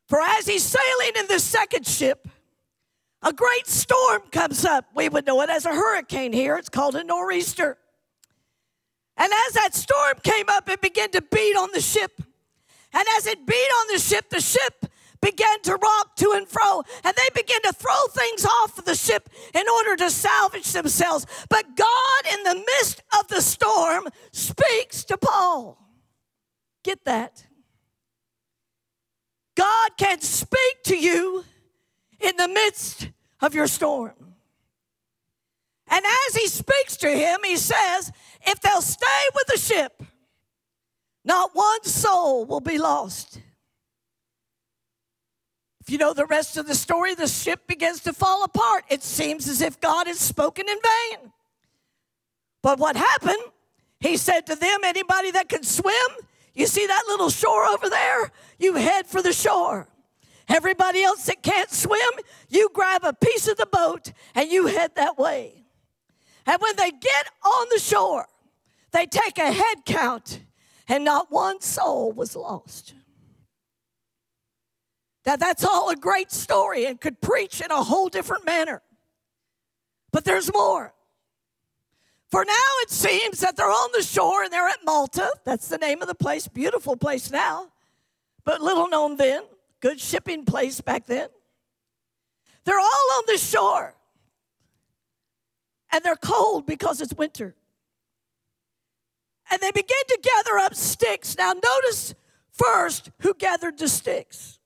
For 0.07 0.21
as 0.21 0.47
he's 0.47 0.63
sailing 0.63 1.11
in 1.19 1.27
this 1.27 1.43
second 1.43 1.85
ship, 1.85 2.29
a 3.21 3.33
great 3.33 3.67
storm 3.67 4.21
comes 4.31 4.63
up. 4.63 4.85
We 4.95 5.09
would 5.09 5.27
know 5.27 5.41
it 5.41 5.49
as 5.49 5.65
a 5.65 5.73
hurricane 5.73 6.31
here. 6.31 6.55
It's 6.55 6.69
called 6.69 6.95
a 6.95 7.03
nor'easter. 7.03 7.77
And 9.17 9.29
as 9.47 9.53
that 9.55 9.75
storm 9.75 10.19
came 10.23 10.45
up, 10.47 10.69
it 10.69 10.79
began 10.79 11.11
to 11.11 11.21
beat 11.21 11.57
on 11.57 11.67
the 11.73 11.81
ship. 11.81 12.21
And 12.93 13.03
as 13.17 13.27
it 13.27 13.45
beat 13.45 13.71
on 13.81 13.87
the 13.93 13.99
ship, 13.99 14.29
the 14.29 14.39
ship 14.39 14.85
began 15.21 15.61
to 15.63 15.75
rock 15.75 16.15
to 16.17 16.33
and 16.35 16.47
fro, 16.47 16.83
and 17.03 17.15
they 17.15 17.41
began 17.41 17.61
to 17.63 17.73
throw 17.73 18.07
things 18.09 18.45
off 18.45 18.77
of 18.77 18.85
the 18.85 18.95
ship 18.95 19.29
in 19.53 19.63
order 19.69 19.95
to 19.95 20.09
salvage 20.09 20.71
themselves. 20.71 21.25
But 21.49 21.75
God, 21.75 22.33
in 22.33 22.43
the 22.43 22.55
midst 22.55 23.01
of 23.19 23.27
the 23.27 23.41
storm, 23.41 24.07
speaks 24.31 25.03
to 25.05 25.17
Paul. 25.17 25.77
Get 26.83 27.03
that? 27.05 27.45
God 29.55 29.97
can 29.97 30.21
speak 30.21 30.83
to 30.85 30.97
you 30.97 31.43
in 32.19 32.37
the 32.37 32.47
midst 32.47 33.09
of 33.41 33.55
your 33.55 33.67
storm. 33.67 34.13
And 35.89 36.05
as 36.27 36.35
he 36.35 36.47
speaks 36.47 36.97
to 36.97 37.09
him, 37.09 37.39
he 37.43 37.55
says, 37.55 38.11
if 38.45 38.59
they'll 38.59 38.81
stay 38.81 39.05
with 39.33 39.47
the 39.47 39.57
ship, 39.57 40.03
not 41.23 41.51
one 41.53 41.83
soul 41.83 42.45
will 42.45 42.61
be 42.61 42.77
lost. 42.77 43.41
You 45.87 45.97
know 45.97 46.13
the 46.13 46.25
rest 46.25 46.57
of 46.57 46.67
the 46.67 46.75
story, 46.75 47.15
the 47.15 47.27
ship 47.27 47.65
begins 47.67 48.01
to 48.01 48.13
fall 48.13 48.43
apart. 48.43 48.83
It 48.89 49.03
seems 49.03 49.47
as 49.47 49.61
if 49.61 49.79
God 49.79 50.07
has 50.07 50.19
spoken 50.19 50.67
in 50.67 50.75
vain. 50.75 51.31
But 52.61 52.77
what 52.77 52.97
happened? 52.97 53.37
He 53.99 54.17
said 54.17 54.41
to 54.47 54.55
them, 54.55 54.79
Anybody 54.83 55.31
that 55.31 55.47
can 55.47 55.63
swim, 55.63 55.93
you 56.53 56.67
see 56.67 56.85
that 56.85 57.03
little 57.07 57.29
shore 57.29 57.65
over 57.65 57.89
there? 57.89 58.31
You 58.59 58.75
head 58.75 59.07
for 59.07 59.21
the 59.21 59.31
shore. 59.31 59.87
Everybody 60.49 61.03
else 61.03 61.25
that 61.25 61.41
can't 61.43 61.69
swim, 61.69 61.99
you 62.49 62.69
grab 62.73 63.03
a 63.03 63.13
piece 63.13 63.47
of 63.47 63.57
the 63.57 63.65
boat 63.65 64.11
and 64.33 64.49
you 64.49 64.67
head 64.67 64.95
that 64.95 65.17
way. 65.17 65.65
And 66.45 66.61
when 66.61 66.75
they 66.77 66.91
get 66.91 67.27
on 67.43 67.67
the 67.71 67.79
shore, 67.79 68.27
they 68.91 69.05
take 69.05 69.37
a 69.37 69.51
head 69.51 69.85
count 69.85 70.41
and 70.87 71.03
not 71.03 71.31
one 71.31 71.61
soul 71.61 72.11
was 72.11 72.35
lost. 72.35 72.93
Now, 75.27 75.35
that's 75.35 75.65
all 75.65 75.89
a 75.89 75.95
great 75.97 76.31
story 76.31 76.85
and 76.85 77.01
could 77.01 77.19
preach 77.19 77.59
in 77.59 77.69
a 77.69 77.83
whole 77.83 78.07
different 78.07 78.45
manner. 78.45 78.81
But 80.13 80.23
there's 80.23 80.51
more. 80.53 80.93
For 82.31 82.45
now, 82.45 82.69
it 82.83 82.89
seems 82.89 83.41
that 83.41 83.57
they're 83.57 83.65
on 83.69 83.89
the 83.93 84.03
shore 84.03 84.43
and 84.43 84.53
they're 84.53 84.69
at 84.69 84.85
Malta. 84.85 85.29
That's 85.43 85.67
the 85.67 85.77
name 85.77 86.01
of 86.01 86.07
the 86.07 86.15
place. 86.15 86.47
Beautiful 86.47 86.95
place 86.95 87.29
now, 87.29 87.67
but 88.45 88.61
little 88.61 88.87
known 88.87 89.17
then. 89.17 89.43
Good 89.81 89.99
shipping 89.99 90.45
place 90.45 90.79
back 90.79 91.07
then. 91.07 91.27
They're 92.63 92.79
all 92.79 93.11
on 93.17 93.23
the 93.27 93.37
shore 93.37 93.95
and 95.91 96.05
they're 96.05 96.15
cold 96.15 96.65
because 96.65 97.01
it's 97.01 97.13
winter 97.13 97.53
and 99.51 99.61
they 99.61 99.71
begin 99.71 100.03
to 100.07 100.19
gather 100.21 100.57
up 100.57 100.73
sticks. 100.73 101.37
Now, 101.37 101.51
notice 101.51 102.15
first 102.53 103.11
who 103.19 103.33
gathered 103.33 103.77
the 103.77 103.89
sticks. 103.89 104.56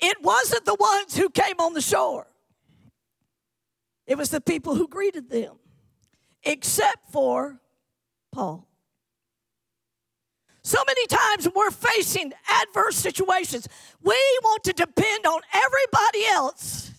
It 0.00 0.22
wasn't 0.22 0.64
the 0.64 0.74
ones 0.74 1.16
who 1.16 1.28
came 1.30 1.60
on 1.60 1.74
the 1.74 1.80
shore, 1.80 2.26
it 4.06 4.16
was 4.18 4.30
the 4.30 4.40
people 4.40 4.74
who 4.74 4.88
greeted 4.88 5.30
them, 5.30 5.56
except 6.42 7.10
for 7.12 7.60
Paul. 8.32 8.66
So 10.62 10.78
many 10.86 11.06
times 11.06 11.48
we're 11.54 11.70
facing 11.70 12.32
adverse 12.48 12.96
situations, 12.96 13.66
we 14.02 14.38
want 14.42 14.64
to 14.64 14.72
depend 14.72 15.26
on 15.26 15.40
everybody 15.52 16.26
else 16.26 16.92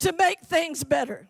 to 0.00 0.12
make 0.12 0.40
things 0.40 0.84
better. 0.84 1.28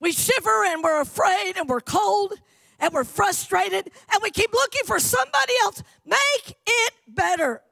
We 0.00 0.12
shiver 0.12 0.64
and 0.66 0.82
we're 0.82 1.00
afraid 1.00 1.56
and 1.56 1.68
we're 1.68 1.80
cold 1.80 2.34
and 2.80 2.92
we're 2.92 3.04
frustrated 3.04 3.88
and 4.12 4.22
we 4.22 4.30
keep 4.30 4.52
looking 4.52 4.82
for 4.84 4.98
somebody 4.98 5.52
else. 5.62 5.82
Make 6.04 6.56
it 6.66 6.92
better. 7.06 7.62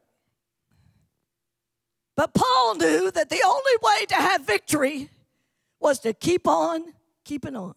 But 2.16 2.34
Paul 2.34 2.74
knew 2.74 3.10
that 3.10 3.30
the 3.30 3.42
only 3.46 3.72
way 3.82 4.06
to 4.06 4.14
have 4.14 4.46
victory 4.46 5.10
was 5.80 5.98
to 6.00 6.12
keep 6.12 6.46
on 6.46 6.92
keeping 7.24 7.56
on. 7.56 7.74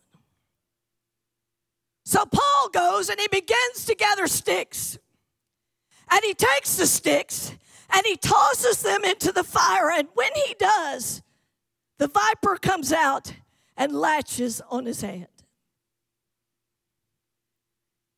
So 2.05 2.25
Paul 2.25 2.69
goes 2.69 3.09
and 3.09 3.19
he 3.19 3.27
begins 3.27 3.85
to 3.85 3.95
gather 3.95 4.27
sticks. 4.27 4.97
And 6.11 6.21
he 6.23 6.33
takes 6.33 6.75
the 6.75 6.85
sticks 6.85 7.53
and 7.93 8.03
he 8.05 8.17
tosses 8.17 8.81
them 8.81 9.03
into 9.03 9.31
the 9.31 9.43
fire. 9.43 9.89
And 9.91 10.09
when 10.13 10.31
he 10.35 10.55
does, 10.59 11.21
the 11.97 12.07
viper 12.07 12.57
comes 12.57 12.91
out 12.91 13.33
and 13.77 13.93
latches 13.93 14.61
on 14.69 14.85
his 14.85 15.01
hand. 15.01 15.27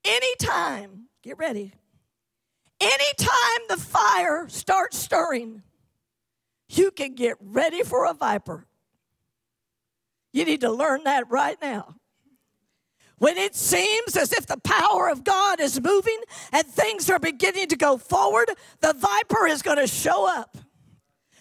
Anytime, 0.03 1.07
get 1.23 1.37
ready, 1.37 1.73
anytime 2.79 3.61
the 3.69 3.77
fire 3.77 4.47
starts 4.49 4.97
stirring, 4.97 5.63
you 6.67 6.91
can 6.91 7.15
get 7.15 7.37
ready 7.39 7.83
for 7.83 8.05
a 8.05 8.13
viper. 8.13 8.65
You 10.33 10.45
need 10.45 10.61
to 10.61 10.71
learn 10.71 11.03
that 11.05 11.29
right 11.29 11.57
now. 11.61 11.95
When 13.17 13.37
it 13.37 13.55
seems 13.55 14.17
as 14.17 14.33
if 14.33 14.45
the 14.45 14.57
power 14.57 15.09
of 15.09 15.23
God 15.23 15.61
is 15.61 15.81
moving 15.81 16.19
and 16.51 16.67
things 16.67 17.09
are 17.09 17.19
beginning 17.19 17.69
to 17.69 17.77
go 17.77 17.97
forward, 17.97 18.49
the 18.81 18.93
viper 18.93 19.47
is 19.47 19.61
going 19.61 19.77
to 19.77 19.87
show 19.87 20.27
up 20.27 20.57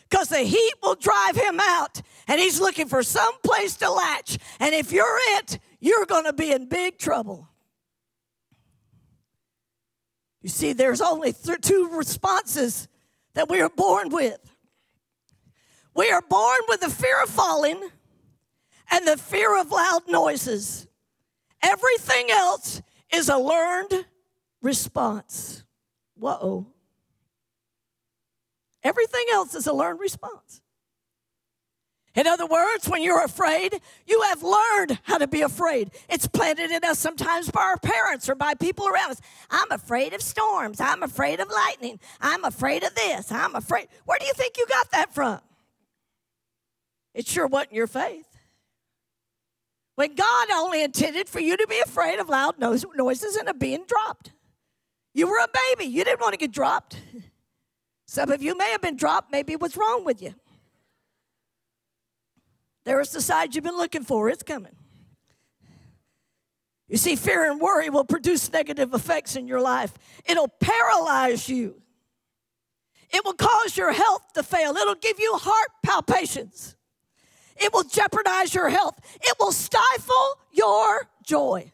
because 0.08 0.28
the 0.28 0.38
heat 0.38 0.74
will 0.82 0.94
drive 0.94 1.34
him 1.34 1.58
out 1.60 2.00
and 2.28 2.40
he's 2.40 2.60
looking 2.60 2.86
for 2.86 3.02
some 3.02 3.34
place 3.42 3.76
to 3.78 3.90
latch. 3.90 4.38
And 4.60 4.72
if 4.74 4.92
you're 4.92 5.18
it, 5.38 5.58
you're 5.80 6.06
going 6.06 6.24
to 6.24 6.32
be 6.32 6.52
in 6.52 6.68
big 6.68 6.98
trouble. 6.98 7.48
You 10.40 10.50
see, 10.50 10.72
there's 10.72 11.00
only 11.00 11.32
th- 11.32 11.60
two 11.62 11.88
responses 11.92 12.86
that 13.34 13.48
we 13.48 13.60
are 13.60 13.70
born 13.70 14.10
with. 14.10 14.38
We 15.94 16.10
are 16.10 16.22
born 16.22 16.58
with 16.68 16.80
the 16.80 16.90
fear 16.90 17.22
of 17.22 17.30
falling 17.30 17.80
and 18.90 19.06
the 19.06 19.16
fear 19.16 19.58
of 19.58 19.70
loud 19.70 20.02
noises. 20.08 20.86
Everything 21.62 22.30
else 22.30 22.82
is 23.12 23.28
a 23.28 23.38
learned 23.38 24.04
response. 24.60 25.64
Whoa. 26.16 26.66
Everything 28.82 29.24
else 29.32 29.54
is 29.54 29.66
a 29.66 29.72
learned 29.72 30.00
response. 30.00 30.60
In 32.14 32.28
other 32.28 32.46
words, 32.46 32.88
when 32.88 33.02
you're 33.02 33.24
afraid, 33.24 33.80
you 34.06 34.22
have 34.22 34.42
learned 34.42 35.00
how 35.02 35.18
to 35.18 35.26
be 35.26 35.42
afraid. 35.42 35.90
It's 36.08 36.28
planted 36.28 36.70
in 36.70 36.84
us 36.84 36.98
sometimes 36.98 37.50
by 37.50 37.62
our 37.62 37.76
parents 37.76 38.28
or 38.28 38.36
by 38.36 38.54
people 38.54 38.86
around 38.86 39.12
us. 39.12 39.20
I'm 39.50 39.72
afraid 39.72 40.12
of 40.12 40.22
storms. 40.22 40.80
I'm 40.80 41.02
afraid 41.02 41.40
of 41.40 41.48
lightning. 41.50 41.98
I'm 42.20 42.44
afraid 42.44 42.84
of 42.84 42.94
this. 42.94 43.32
I'm 43.32 43.56
afraid. 43.56 43.88
Where 44.04 44.18
do 44.18 44.26
you 44.26 44.34
think 44.34 44.56
you 44.58 44.66
got 44.68 44.92
that 44.92 45.12
from? 45.12 45.40
It 47.14 47.26
sure 47.26 47.46
wasn't 47.46 47.72
your 47.72 47.86
faith. 47.86 48.26
When 49.94 50.14
God 50.14 50.48
only 50.52 50.82
intended 50.82 51.28
for 51.28 51.40
you 51.40 51.56
to 51.56 51.66
be 51.68 51.80
afraid 51.80 52.18
of 52.18 52.28
loud 52.28 52.58
noises 52.58 53.36
and 53.36 53.48
of 53.48 53.58
being 53.58 53.84
dropped. 53.86 54.32
You 55.14 55.28
were 55.28 55.38
a 55.38 55.48
baby. 55.76 55.88
You 55.88 56.02
didn't 56.02 56.20
want 56.20 56.32
to 56.32 56.38
get 56.38 56.50
dropped. 56.50 56.96
Some 58.06 58.30
of 58.30 58.42
you 58.42 58.58
may 58.58 58.70
have 58.72 58.82
been 58.82 58.96
dropped. 58.96 59.30
Maybe 59.30 59.54
what's 59.54 59.76
wrong 59.76 60.04
with 60.04 60.20
you? 60.20 60.34
There's 62.84 63.12
the 63.12 63.20
side 63.20 63.54
you've 63.54 63.64
been 63.64 63.76
looking 63.76 64.02
for. 64.02 64.28
It's 64.28 64.42
coming. 64.42 64.74
You 66.88 66.96
see, 66.98 67.16
fear 67.16 67.50
and 67.50 67.60
worry 67.60 67.88
will 67.88 68.04
produce 68.04 68.52
negative 68.52 68.92
effects 68.92 69.36
in 69.36 69.46
your 69.46 69.60
life. 69.60 69.92
It'll 70.26 70.48
paralyze 70.48 71.48
you. 71.48 71.80
It 73.10 73.24
will 73.24 73.34
cause 73.34 73.76
your 73.76 73.92
health 73.92 74.32
to 74.34 74.42
fail. 74.42 74.76
It'll 74.76 74.96
give 74.96 75.18
you 75.18 75.34
heart 75.36 75.68
palpitations. 75.82 76.76
It 77.56 77.72
will 77.72 77.84
jeopardize 77.84 78.54
your 78.54 78.68
health. 78.68 78.98
It 79.22 79.36
will 79.38 79.52
stifle 79.52 80.38
your 80.52 81.08
joy. 81.22 81.72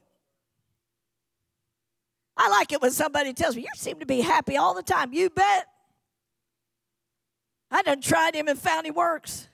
I 2.37 2.49
like 2.49 2.73
it 2.73 2.81
when 2.81 2.91
somebody 2.91 3.33
tells 3.33 3.57
me, 3.57 3.63
You 3.63 3.69
seem 3.77 4.01
to 4.01 4.07
be 4.07 4.21
happy 4.21 4.57
all 4.57 4.75
the 4.75 4.83
time. 4.83 5.13
You 5.13 5.31
bet. 5.31 5.67
I 7.71 7.83
done 7.83 8.01
tried 8.01 8.35
him 8.35 8.49
and 8.49 8.59
found 8.59 8.87
he 8.87 8.91
works. 8.91 9.47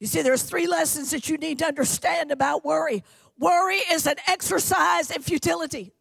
You 0.00 0.06
see, 0.06 0.22
there's 0.22 0.42
three 0.42 0.66
lessons 0.66 1.10
that 1.10 1.28
you 1.28 1.38
need 1.38 1.58
to 1.60 1.66
understand 1.66 2.30
about 2.30 2.64
worry. 2.64 3.02
Worry 3.38 3.80
is 3.90 4.06
an 4.06 4.16
exercise 4.26 5.10
in 5.10 5.22
futility. 5.22 5.92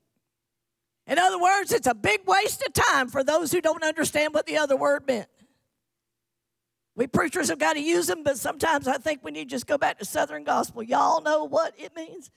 In 1.07 1.17
other 1.17 1.39
words, 1.39 1.71
it's 1.71 1.87
a 1.87 1.95
big 1.95 2.21
waste 2.27 2.63
of 2.65 2.73
time 2.73 3.07
for 3.07 3.23
those 3.23 3.51
who 3.51 3.61
don't 3.61 3.83
understand 3.83 4.33
what 4.33 4.45
the 4.45 4.57
other 4.57 4.75
word 4.75 5.07
meant. 5.07 5.27
We 6.97 7.05
preachers 7.05 7.49
have 7.49 7.59
got 7.59 7.73
to 7.73 7.79
use 7.79 8.07
them, 8.07 8.23
but 8.23 8.39
sometimes 8.39 8.87
I 8.87 8.97
think 8.97 9.23
we 9.23 9.29
need 9.29 9.49
to 9.49 9.55
just 9.55 9.67
go 9.67 9.77
back 9.77 9.99
to 9.99 10.05
Southern 10.05 10.43
gospel. 10.43 10.81
Y'all 10.81 11.21
know 11.21 11.43
what 11.43 11.75
it 11.77 11.95
means. 11.95 12.31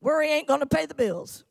Worry 0.00 0.30
ain't 0.30 0.48
going 0.48 0.60
to 0.60 0.66
pay 0.66 0.86
the 0.86 0.94
bills. 0.94 1.44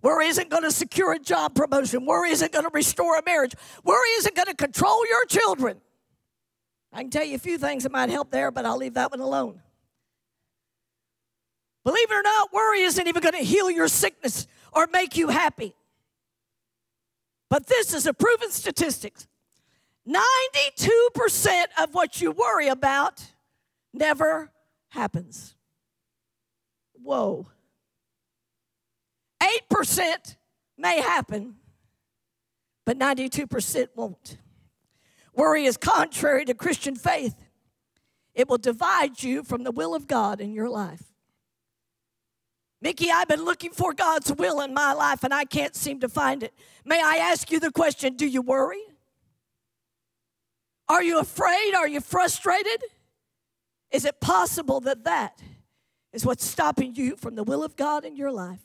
Worry 0.00 0.28
isn't 0.28 0.48
going 0.48 0.62
to 0.62 0.70
secure 0.70 1.12
a 1.12 1.18
job 1.18 1.54
promotion. 1.54 2.06
Worry 2.06 2.30
isn't 2.30 2.52
going 2.52 2.64
to 2.64 2.70
restore 2.72 3.18
a 3.18 3.22
marriage. 3.22 3.54
Worry 3.84 4.08
isn't 4.16 4.34
going 4.34 4.48
to 4.48 4.54
control 4.54 5.06
your 5.06 5.26
children. 5.26 5.78
I 6.94 7.02
can 7.02 7.10
tell 7.10 7.24
you 7.24 7.34
a 7.34 7.38
few 7.38 7.58
things 7.58 7.82
that 7.82 7.92
might 7.92 8.08
help 8.08 8.30
there, 8.30 8.50
but 8.50 8.64
I'll 8.64 8.78
leave 8.78 8.94
that 8.94 9.10
one 9.10 9.20
alone. 9.20 9.60
Believe 11.84 12.10
it 12.10 12.14
or 12.14 12.22
not, 12.22 12.50
worry 12.50 12.80
isn't 12.80 13.06
even 13.06 13.22
going 13.22 13.34
to 13.34 13.44
heal 13.44 13.70
your 13.70 13.88
sickness 13.88 14.46
or 14.72 14.88
make 14.90 15.18
you 15.18 15.28
happy. 15.28 15.74
But 17.50 17.66
this 17.66 17.92
is 17.92 18.06
a 18.06 18.14
proven 18.14 18.50
statistics. 18.50 19.26
92% 20.08 21.64
of 21.82 21.92
what 21.92 22.20
you 22.20 22.30
worry 22.30 22.68
about 22.68 23.22
never 23.92 24.50
happens. 24.88 25.54
Whoa. 27.02 27.48
8% 29.42 30.36
may 30.78 31.00
happen, 31.00 31.56
but 32.86 32.98
92% 32.98 33.88
won't. 33.94 34.38
Worry 35.34 35.64
is 35.64 35.76
contrary 35.76 36.44
to 36.44 36.54
Christian 36.54 36.94
faith. 36.94 37.34
It 38.34 38.48
will 38.48 38.58
divide 38.58 39.22
you 39.22 39.42
from 39.42 39.64
the 39.64 39.72
will 39.72 39.94
of 39.94 40.06
God 40.06 40.40
in 40.40 40.52
your 40.52 40.68
life. 40.68 41.09
Mickey, 42.82 43.10
I've 43.10 43.28
been 43.28 43.44
looking 43.44 43.72
for 43.72 43.92
God's 43.92 44.32
will 44.32 44.60
in 44.60 44.72
my 44.72 44.92
life 44.92 45.22
and 45.22 45.34
I 45.34 45.44
can't 45.44 45.74
seem 45.74 46.00
to 46.00 46.08
find 46.08 46.42
it. 46.42 46.54
May 46.84 47.00
I 47.02 47.16
ask 47.16 47.50
you 47.50 47.60
the 47.60 47.70
question 47.70 48.16
do 48.16 48.26
you 48.26 48.42
worry? 48.42 48.82
Are 50.88 51.02
you 51.02 51.18
afraid? 51.18 51.74
Are 51.74 51.86
you 51.86 52.00
frustrated? 52.00 52.82
Is 53.90 54.04
it 54.04 54.20
possible 54.20 54.80
that 54.80 55.04
that 55.04 55.40
is 56.12 56.24
what's 56.24 56.44
stopping 56.44 56.94
you 56.94 57.16
from 57.16 57.34
the 57.34 57.44
will 57.44 57.62
of 57.62 57.76
God 57.76 58.04
in 58.04 58.16
your 58.16 58.32
life? 58.32 58.62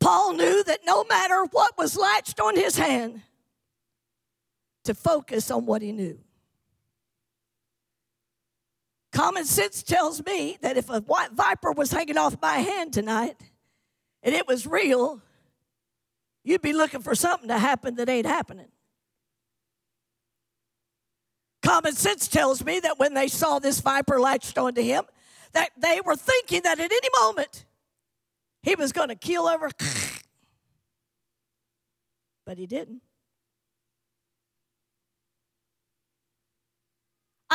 Paul 0.00 0.34
knew 0.34 0.62
that 0.64 0.80
no 0.86 1.04
matter 1.04 1.44
what 1.50 1.76
was 1.76 1.96
latched 1.96 2.40
on 2.40 2.56
his 2.56 2.76
hand, 2.76 3.22
to 4.84 4.94
focus 4.94 5.50
on 5.50 5.66
what 5.66 5.82
he 5.82 5.92
knew. 5.92 6.18
Common 9.14 9.44
sense 9.44 9.84
tells 9.84 10.26
me 10.26 10.58
that 10.60 10.76
if 10.76 10.90
a 10.90 11.00
white 11.00 11.30
viper 11.30 11.70
was 11.70 11.92
hanging 11.92 12.18
off 12.18 12.36
my 12.42 12.56
hand 12.56 12.92
tonight 12.92 13.36
and 14.24 14.34
it 14.34 14.48
was 14.48 14.66
real, 14.66 15.22
you'd 16.42 16.60
be 16.60 16.72
looking 16.72 17.00
for 17.00 17.14
something 17.14 17.46
to 17.46 17.56
happen 17.56 17.94
that 17.94 18.08
ain't 18.08 18.26
happening. 18.26 18.66
Common 21.62 21.92
sense 21.92 22.26
tells 22.26 22.64
me 22.64 22.80
that 22.80 22.98
when 22.98 23.14
they 23.14 23.28
saw 23.28 23.60
this 23.60 23.80
viper 23.80 24.18
latched 24.18 24.58
onto 24.58 24.82
him, 24.82 25.04
that 25.52 25.70
they 25.78 26.00
were 26.04 26.16
thinking 26.16 26.62
that 26.64 26.80
at 26.80 26.90
any 26.90 27.08
moment 27.20 27.66
he 28.64 28.74
was 28.74 28.90
going 28.90 29.10
to 29.10 29.14
keel 29.14 29.46
over. 29.46 29.70
but 32.44 32.58
he 32.58 32.66
didn't. 32.66 33.00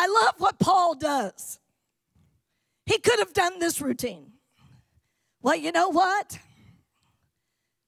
I 0.01 0.07
love 0.07 0.35
what 0.37 0.59
Paul 0.59 0.95
does. 0.95 1.59
He 2.85 2.99
could 2.99 3.19
have 3.19 3.33
done 3.33 3.59
this 3.59 3.81
routine. 3.81 4.31
Well, 5.41 5.57
you 5.57 5.73
know 5.73 5.89
what? 5.89 6.39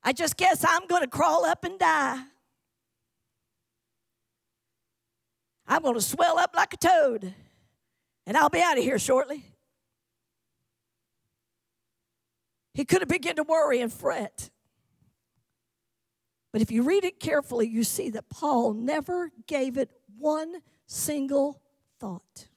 I 0.03 0.11
just 0.11 0.35
guess 0.35 0.65
I'm 0.67 0.87
going 0.87 1.03
to 1.03 1.07
crawl 1.07 1.45
up 1.45 1.63
and 1.63 1.79
die. 1.79 2.21
I'm 5.65 5.83
going 5.83 5.95
to 5.95 6.01
swell 6.01 6.37
up 6.37 6.53
like 6.53 6.73
a 6.73 6.77
toad, 6.77 7.33
and 8.27 8.35
I'll 8.35 8.49
be 8.49 8.59
out 8.59 8.77
of 8.77 8.83
here 8.83 8.99
shortly. 8.99 9.45
He 12.73 12.83
could 12.83 12.99
have 12.99 13.07
begun 13.07 13.37
to 13.37 13.43
worry 13.43 13.79
and 13.79 13.91
fret. 13.91 14.49
But 16.51 16.61
if 16.61 16.71
you 16.71 16.83
read 16.83 17.05
it 17.05 17.21
carefully, 17.21 17.69
you 17.69 17.85
see 17.85 18.09
that 18.09 18.27
Paul 18.27 18.73
never 18.73 19.31
gave 19.47 19.77
it 19.77 19.91
one 20.17 20.55
single 20.87 21.61
thought. 22.01 22.47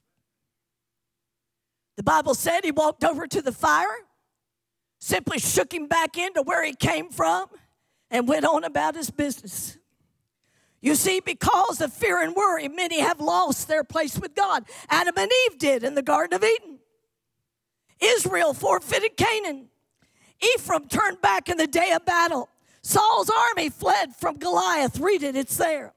The 1.97 2.03
Bible 2.03 2.35
said 2.35 2.65
he 2.65 2.71
walked 2.71 3.05
over 3.05 3.27
to 3.27 3.43
the 3.43 3.53
fire, 3.53 3.95
simply 4.99 5.39
shook 5.39 5.73
him 5.73 5.87
back 5.87 6.17
into 6.17 6.41
where 6.41 6.65
he 6.65 6.75
came 6.75 7.11
from, 7.11 7.49
and 8.11 8.27
went 8.27 8.47
on 8.47 8.65
about 8.65 8.95
his 8.95 9.11
business. 9.11 9.77
You 10.81 10.95
see, 10.95 11.21
because 11.21 11.83
of 11.83 11.93
fear 11.93 12.23
and 12.23 12.35
worry, 12.35 12.69
many 12.69 13.01
have 13.01 13.21
lost 13.21 13.69
their 13.69 13.85
place 13.85 14.19
with 14.19 14.35
God. 14.35 14.65
Adam 14.89 15.15
and 15.19 15.31
Eve 15.47 15.59
did 15.59 15.85
in 15.85 15.95
the 15.95 16.03
Garden 16.03 16.35
of 16.35 16.43
Eden. 16.43 16.79
Israel 18.01 18.55
forfeited 18.55 19.17
Canaan. 19.19 19.69
Ephraim 20.57 20.89
turned 20.89 21.21
back 21.21 21.51
in 21.51 21.59
the 21.59 21.67
day 21.67 21.93
of 21.93 22.07
battle. 22.07 22.49
Saul's 22.83 23.31
army 23.31 23.69
fled 23.69 24.17
from 24.17 24.39
Goliath. 24.39 24.99
Read 24.99 25.23
it, 25.23 25.37
it's 25.37 25.57
there. 25.59 25.93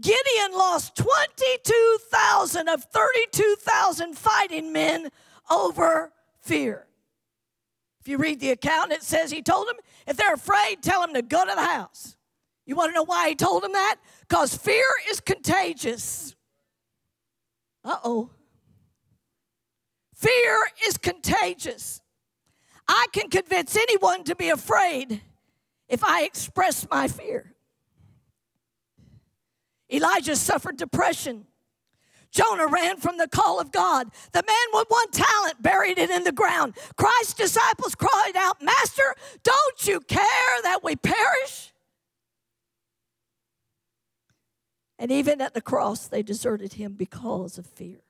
Gideon 0.00 0.52
lost 0.52 0.96
22,000 0.96 2.68
of 2.68 2.84
32,000 2.84 4.16
fighting 4.16 4.72
men 4.72 5.10
over 5.50 6.12
fear. 6.40 6.86
If 8.00 8.08
you 8.08 8.18
read 8.18 8.40
the 8.40 8.50
account, 8.50 8.90
it 8.90 9.02
says 9.02 9.30
he 9.30 9.42
told 9.42 9.68
them, 9.68 9.76
if 10.06 10.16
they're 10.16 10.34
afraid, 10.34 10.82
tell 10.82 11.02
them 11.02 11.14
to 11.14 11.22
go 11.22 11.44
to 11.44 11.52
the 11.54 11.62
house. 11.62 12.16
You 12.66 12.74
want 12.74 12.90
to 12.90 12.94
know 12.94 13.04
why 13.04 13.28
he 13.28 13.34
told 13.34 13.62
them 13.62 13.72
that? 13.72 13.96
Because 14.20 14.56
fear 14.56 14.86
is 15.10 15.20
contagious. 15.20 16.34
Uh 17.84 17.98
oh. 18.04 18.30
Fear 20.14 20.58
is 20.86 20.96
contagious. 20.96 22.00
I 22.88 23.06
can 23.12 23.28
convince 23.28 23.76
anyone 23.76 24.24
to 24.24 24.36
be 24.36 24.48
afraid 24.48 25.20
if 25.88 26.02
I 26.04 26.22
express 26.22 26.86
my 26.90 27.08
fear. 27.08 27.54
Elijah 29.92 30.36
suffered 30.36 30.76
depression. 30.76 31.46
Jonah 32.30 32.66
ran 32.66 32.96
from 32.96 33.18
the 33.18 33.28
call 33.28 33.60
of 33.60 33.70
God. 33.70 34.10
The 34.32 34.42
man 34.46 34.66
with 34.72 34.88
one 34.88 35.10
talent 35.10 35.62
buried 35.62 35.98
it 35.98 36.08
in 36.10 36.24
the 36.24 36.32
ground. 36.32 36.74
Christ's 36.96 37.34
disciples 37.34 37.94
cried 37.94 38.32
out, 38.36 38.62
Master, 38.62 39.14
don't 39.42 39.86
you 39.86 40.00
care 40.00 40.62
that 40.62 40.80
we 40.82 40.96
perish? 40.96 41.72
And 44.98 45.12
even 45.12 45.42
at 45.42 45.52
the 45.52 45.60
cross, 45.60 46.06
they 46.06 46.22
deserted 46.22 46.74
him 46.74 46.94
because 46.94 47.58
of 47.58 47.66
fear. 47.66 48.00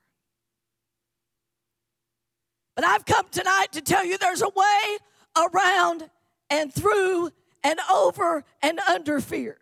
But 2.75 2.85
I've 2.85 3.05
come 3.05 3.25
tonight 3.29 3.73
to 3.73 3.81
tell 3.81 4.05
you 4.05 4.17
there's 4.17 4.41
a 4.41 4.49
way 4.49 4.97
around 5.37 6.09
and 6.49 6.73
through 6.73 7.31
and 7.63 7.79
over 7.91 8.45
and 8.61 8.79
under 8.79 9.19
fear. 9.19 9.57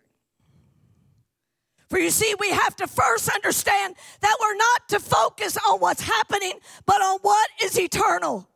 For 1.91 2.00
you 2.00 2.10
see, 2.10 2.33
we 2.39 2.50
have 2.51 2.74
to 2.77 2.88
first 2.88 3.27
understand 3.27 3.95
that 4.21 4.38
we're 4.39 4.55
not 4.55 4.88
to 4.88 5.00
focus 5.01 5.57
on 5.67 5.79
what's 5.81 6.01
happening, 6.01 6.53
but 6.86 7.01
on 7.01 7.19
what 7.21 7.50
is 7.62 7.77
eternal. 7.77 8.48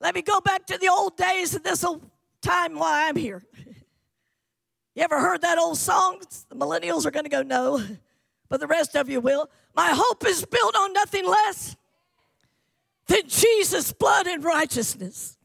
Let 0.00 0.14
me 0.14 0.22
go 0.22 0.40
back 0.40 0.64
to 0.68 0.78
the 0.78 0.88
old 0.88 1.18
days 1.18 1.54
of 1.54 1.62
this 1.62 1.84
old 1.84 2.00
time 2.40 2.78
while 2.78 3.08
I'm 3.08 3.16
here. 3.16 3.44
You 4.94 5.02
ever 5.02 5.20
heard 5.20 5.42
that 5.42 5.58
old 5.58 5.76
song? 5.76 6.22
The 6.48 6.56
millennials 6.56 7.04
are 7.04 7.10
going 7.10 7.26
to 7.26 7.30
go, 7.30 7.42
no, 7.42 7.84
but 8.48 8.60
the 8.60 8.66
rest 8.66 8.96
of 8.96 9.10
you 9.10 9.20
will. 9.20 9.50
My 9.74 9.90
hope 9.92 10.26
is 10.26 10.42
built 10.46 10.74
on 10.74 10.94
nothing 10.94 11.26
less 11.26 11.76
than 13.06 13.28
Jesus' 13.28 13.92
blood 13.92 14.26
and 14.26 14.42
righteousness. 14.42 15.36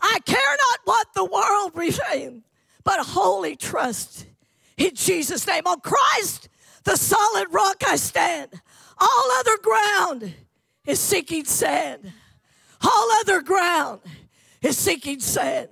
I 0.00 0.18
care 0.26 0.56
not 0.72 0.80
what 0.82 1.06
the 1.14 1.24
world 1.24 1.72
remains, 1.76 2.42
but 2.82 2.98
wholly 3.06 3.54
trust 3.54 4.26
in 4.76 4.94
Jesus' 4.94 5.46
name. 5.46 5.66
On 5.66 5.80
Christ, 5.80 6.48
the 6.84 6.96
solid 6.96 7.48
rock 7.52 7.82
I 7.86 7.96
stand. 7.96 8.50
All 8.98 9.30
other 9.38 9.58
ground 9.58 10.34
is 10.86 11.00
sinking 11.00 11.44
sand. 11.44 12.12
All 12.82 13.10
other 13.20 13.42
ground 13.42 14.00
is 14.62 14.76
sinking 14.78 15.20
sand 15.20 15.68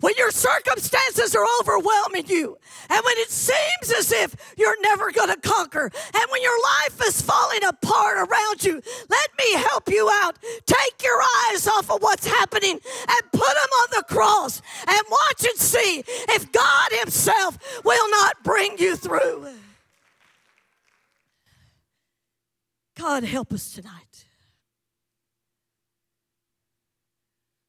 when 0.00 0.14
your 0.16 0.30
circumstances 0.30 1.34
are 1.34 1.44
overwhelming 1.60 2.24
you, 2.28 2.56
and 2.88 3.02
when 3.04 3.18
it 3.18 3.30
seems 3.30 3.92
as 3.96 4.12
if 4.12 4.36
you're 4.56 4.80
never 4.80 5.10
going 5.10 5.28
to 5.28 5.40
conquer, 5.40 5.90
and 6.14 6.24
when 6.30 6.42
your 6.42 6.58
life 6.62 7.00
is 7.06 7.20
falling 7.20 7.64
apart 7.64 8.16
around 8.16 8.64
you, 8.64 8.80
let 9.08 9.30
me 9.38 9.54
help 9.54 9.88
you 9.88 10.08
out. 10.22 10.38
Take 10.66 11.02
your 11.02 11.20
eyes 11.50 11.66
off 11.66 11.90
of 11.90 12.00
what's 12.00 12.26
happening 12.26 12.72
and 12.72 13.32
put 13.32 13.54
them 13.54 13.72
on 13.82 13.88
the 13.96 14.04
cross 14.08 14.62
and 14.86 15.02
watch 15.10 15.44
and 15.44 15.58
see 15.58 16.04
if 16.06 16.52
God 16.52 16.90
Himself 16.92 17.58
will 17.84 18.10
not 18.10 18.44
bring 18.44 18.78
you 18.78 18.94
through. 18.94 19.48
God, 22.96 23.24
help 23.24 23.52
us 23.52 23.72
tonight. 23.72 24.26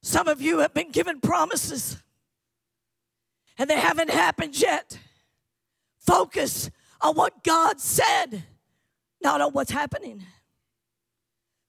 Some 0.02 0.28
of 0.28 0.40
you 0.40 0.58
have 0.58 0.74
been 0.74 0.90
given 0.90 1.20
promises 1.20 2.02
and 3.60 3.68
they 3.68 3.78
haven't 3.78 4.08
happened 4.08 4.58
yet. 4.58 4.98
Focus 5.98 6.70
on 6.98 7.14
what 7.14 7.44
God 7.44 7.78
said, 7.78 8.42
not 9.22 9.42
on 9.42 9.52
what's 9.52 9.70
happening. 9.70 10.24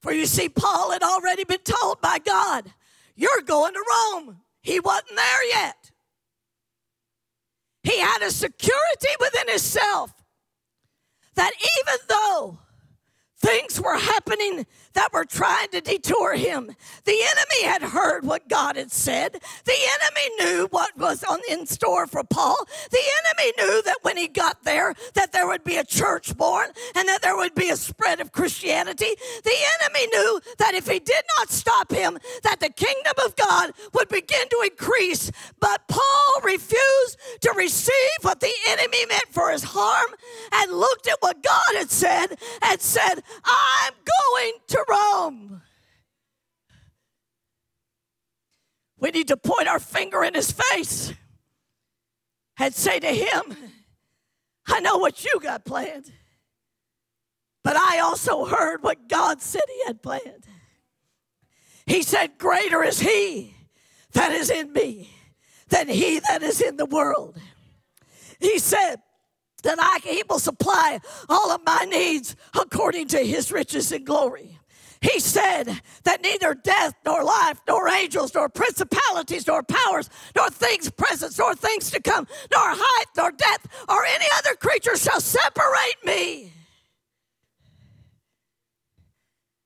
For 0.02 0.14
you 0.14 0.26
see, 0.26 0.48
Paul 0.48 0.92
had 0.92 1.04
already 1.04 1.44
been 1.44 1.60
told 1.60 2.00
by 2.00 2.20
God, 2.20 2.72
You're 3.18 3.42
going 3.46 3.74
to 3.74 3.84
Rome. 4.14 4.38
He 4.62 4.80
wasn't 4.80 5.18
there 5.18 5.50
yet. 5.50 5.92
He 7.84 8.00
had 8.00 8.22
a 8.22 8.32
security 8.32 9.10
within 9.20 9.50
himself 9.50 10.14
that 11.36 11.52
even 11.80 12.00
though 12.08 12.60
things 13.42 13.82
were 13.82 13.98
happening 13.98 14.66
that 14.94 15.12
were 15.14 15.26
trying 15.26 15.70
to 15.70 15.82
detour 15.82 16.36
him. 16.36 16.72
The 17.06 17.12
enemy 17.12 17.64
had 17.64 17.82
heard 17.82 18.24
what 18.26 18.48
God 18.48 18.76
had 18.76 18.92
said. 18.92 19.34
The 19.66 19.74
enemy 19.74 20.36
knew 20.40 20.68
what 20.70 20.98
was 20.98 21.24
on, 21.24 21.40
in 21.50 21.66
store 21.66 22.08
for 22.08 22.24
Paul. 22.24 22.58
The 22.92 23.00
enemy 23.00 23.54
knew 23.58 23.82
that 23.84 23.98
when 24.04 24.18
he 24.18 24.28
got 24.28 24.64
there 24.64 24.94
that 25.14 25.32
there 25.32 25.48
would 25.48 25.64
be 25.64 25.78
a 25.78 25.84
church 25.84 26.36
born 26.38 26.70
and 26.96 27.08
that 27.08 27.22
there 27.22 27.36
would 27.36 27.56
be 27.56 27.70
a 27.70 27.76
spread 27.76 28.20
of 28.22 28.32
Christianity. 28.32 29.10
The 29.44 29.56
enemy 29.82 30.08
knew 30.14 30.42
that 30.60 30.74
if 30.74 30.88
he 30.88 31.00
did 31.00 31.24
not 31.38 31.50
stop 31.50 31.92
him 31.92 32.20
that 32.44 32.60
the 32.60 32.70
kingdom 32.70 33.14
of 33.26 33.36
God 33.36 33.72
would 33.94 34.10
begin 34.10 34.48
to 34.50 34.68
increase. 34.70 35.32
But 35.60 35.88
Paul 35.88 36.42
refused 36.44 37.18
to 37.42 37.54
receive 37.56 37.92
what 38.22 38.40
the 38.40 38.54
enemy 38.70 39.06
meant 39.08 39.28
for 39.32 39.50
his 39.52 39.64
harm 39.64 40.10
and 40.54 40.72
looked 40.72 41.08
at 41.08 41.18
what 41.22 41.42
God 41.42 41.76
had 41.76 41.90
said 41.90 42.38
and 42.62 42.82
said, 42.82 43.24
I'm 43.44 43.94
going 43.94 44.54
to 44.68 44.86
Rome. 44.90 45.62
We 49.00 49.12
need 49.12 49.30
to 49.30 49.38
point 49.38 49.68
our 49.68 49.80
finger 49.80 50.24
in 50.24 50.34
his 50.34 50.52
face 50.52 51.14
and 52.60 52.74
say 52.74 53.00
to 53.00 53.08
him, 53.08 53.56
I 54.68 54.80
know 54.80 54.98
what 54.98 55.26
you 55.26 55.40
got 55.42 55.66
planned, 55.66 56.12
but 57.64 57.76
I 57.76 58.00
also 58.00 58.46
heard 58.46 58.84
what 58.84 59.10
God 59.10 59.42
said 59.42 59.64
he 59.68 59.84
had 59.88 60.04
planned. 60.04 60.46
He 61.88 62.04
said, 62.04 62.38
Greater 62.38 62.84
is 62.84 63.00
he 63.00 63.56
that 64.14 64.32
is 64.32 64.50
in 64.50 64.72
me 64.72 65.10
than 65.70 65.88
he 65.88 66.20
that 66.20 66.44
is 66.44 66.62
in 66.62 66.78
the 66.78 66.86
world. 66.86 67.38
He 68.40 68.60
said, 68.60 68.98
that 69.62 69.78
I, 69.80 70.00
he 70.04 70.24
will 70.30 70.40
supply 70.40 71.00
all 71.30 71.52
of 71.52 71.62
my 71.66 71.86
needs 71.90 72.36
according 72.60 73.08
to 73.10 73.20
his 73.20 73.52
riches 73.52 73.92
and 73.92 74.06
glory. 74.06 74.58
He 75.02 75.20
said 75.20 75.82
that 76.04 76.22
neither 76.22 76.54
death, 76.54 76.94
nor 77.04 77.24
life, 77.24 77.60
nor 77.68 77.90
angels, 77.90 78.36
nor 78.36 78.50
principalities, 78.50 79.48
nor 79.48 79.64
powers, 79.64 80.12
nor 80.36 80.50
things 80.52 80.92
present, 80.92 81.34
nor 81.40 81.56
things 81.56 81.90
to 81.90 82.00
come, 82.00 82.28
nor 82.52 82.62
height, 82.64 83.08
nor 83.18 83.32
depth, 83.32 83.68
or 83.90 84.06
any 84.06 84.26
other 84.38 84.56
creature 84.56 84.96
shall 84.96 85.20
separate 85.20 86.06
me. 86.06 86.54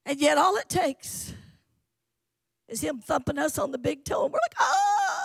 And 0.05 0.21
yet, 0.21 0.37
all 0.37 0.55
it 0.55 0.69
takes 0.69 1.33
is 2.69 2.79
Him 2.79 2.99
thumping 2.99 3.37
us 3.37 3.59
on 3.59 3.71
the 3.71 3.77
big 3.77 4.05
toe, 4.05 4.23
and 4.23 4.31
we're 4.31 4.39
like, 4.41 4.55
oh, 4.59 5.24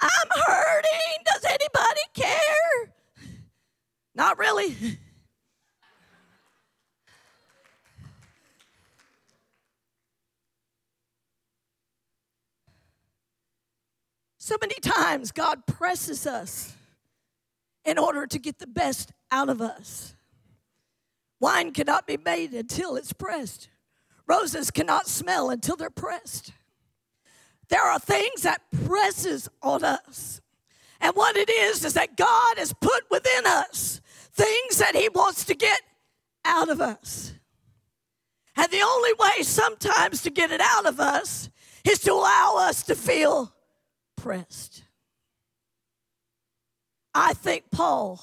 I'm 0.00 0.42
hurting. 0.46 1.24
Does 1.24 1.44
anybody 1.44 2.00
care? 2.14 2.94
Not 4.14 4.38
really. 4.38 4.76
So 14.38 14.56
many 14.62 14.76
times 14.76 15.30
God 15.30 15.66
presses 15.66 16.26
us 16.26 16.74
in 17.84 17.98
order 17.98 18.26
to 18.26 18.38
get 18.38 18.58
the 18.58 18.66
best 18.66 19.12
out 19.30 19.50
of 19.50 19.60
us. 19.60 20.14
Wine 21.38 21.72
cannot 21.72 22.06
be 22.06 22.16
made 22.16 22.54
until 22.54 22.96
it's 22.96 23.12
pressed. 23.12 23.68
Roses 24.26 24.70
cannot 24.70 25.06
smell 25.06 25.50
until 25.50 25.76
they're 25.76 25.90
pressed. 25.90 26.52
There 27.68 27.82
are 27.82 27.98
things 27.98 28.42
that 28.42 28.62
presses 28.86 29.48
on 29.62 29.84
us. 29.84 30.40
And 31.00 31.14
what 31.14 31.36
it 31.36 31.50
is 31.50 31.84
is 31.84 31.94
that 31.94 32.16
God 32.16 32.58
has 32.58 32.72
put 32.72 33.04
within 33.10 33.46
us 33.46 34.00
things 34.32 34.78
that 34.78 34.96
He 34.96 35.08
wants 35.08 35.44
to 35.46 35.54
get 35.54 35.80
out 36.44 36.68
of 36.68 36.80
us. 36.80 37.34
And 38.56 38.70
the 38.72 38.82
only 38.82 39.12
way 39.18 39.42
sometimes 39.42 40.22
to 40.22 40.30
get 40.30 40.50
it 40.50 40.60
out 40.60 40.86
of 40.86 40.98
us 40.98 41.50
is 41.84 42.00
to 42.00 42.12
allow 42.12 42.56
us 42.58 42.82
to 42.84 42.94
feel 42.94 43.52
pressed. 44.16 44.82
I 47.14 47.34
think 47.34 47.70
Paul 47.70 48.20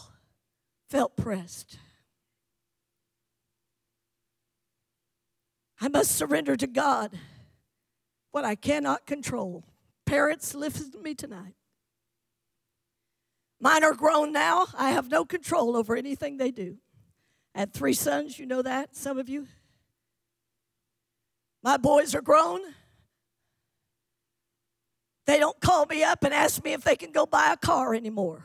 felt 0.90 1.16
pressed. 1.16 1.78
I 5.80 5.88
must 5.88 6.12
surrender 6.12 6.56
to 6.56 6.68
God 6.68 7.12
what 8.36 8.44
I 8.44 8.56
cannot 8.56 9.06
control. 9.06 9.64
Parents, 10.06 10.54
listen 10.54 10.92
to 10.92 11.00
me 11.00 11.16
tonight. 11.16 11.56
Mine 13.62 13.82
are 13.86 13.94
grown 13.94 14.34
now. 14.34 14.68
I 14.78 14.90
have 14.92 15.10
no 15.10 15.24
control 15.24 15.78
over 15.78 15.96
anything 15.96 16.36
they 16.36 16.52
do. 16.52 16.76
I 17.56 17.60
had 17.60 17.74
three 17.74 17.94
sons, 17.94 18.38
you 18.38 18.46
know 18.46 18.62
that, 18.62 18.94
some 18.94 19.18
of 19.18 19.30
you. 19.30 19.48
My 21.64 21.78
boys 21.78 22.14
are 22.14 22.22
grown. 22.22 22.60
They 25.26 25.40
don't 25.40 25.62
call 25.62 25.86
me 25.86 26.04
up 26.04 26.26
and 26.26 26.34
ask 26.34 26.62
me 26.62 26.74
if 26.74 26.84
they 26.84 26.98
can 26.98 27.14
go 27.14 27.26
buy 27.26 27.54
a 27.54 27.58
car 27.58 27.96
anymore. 27.96 28.44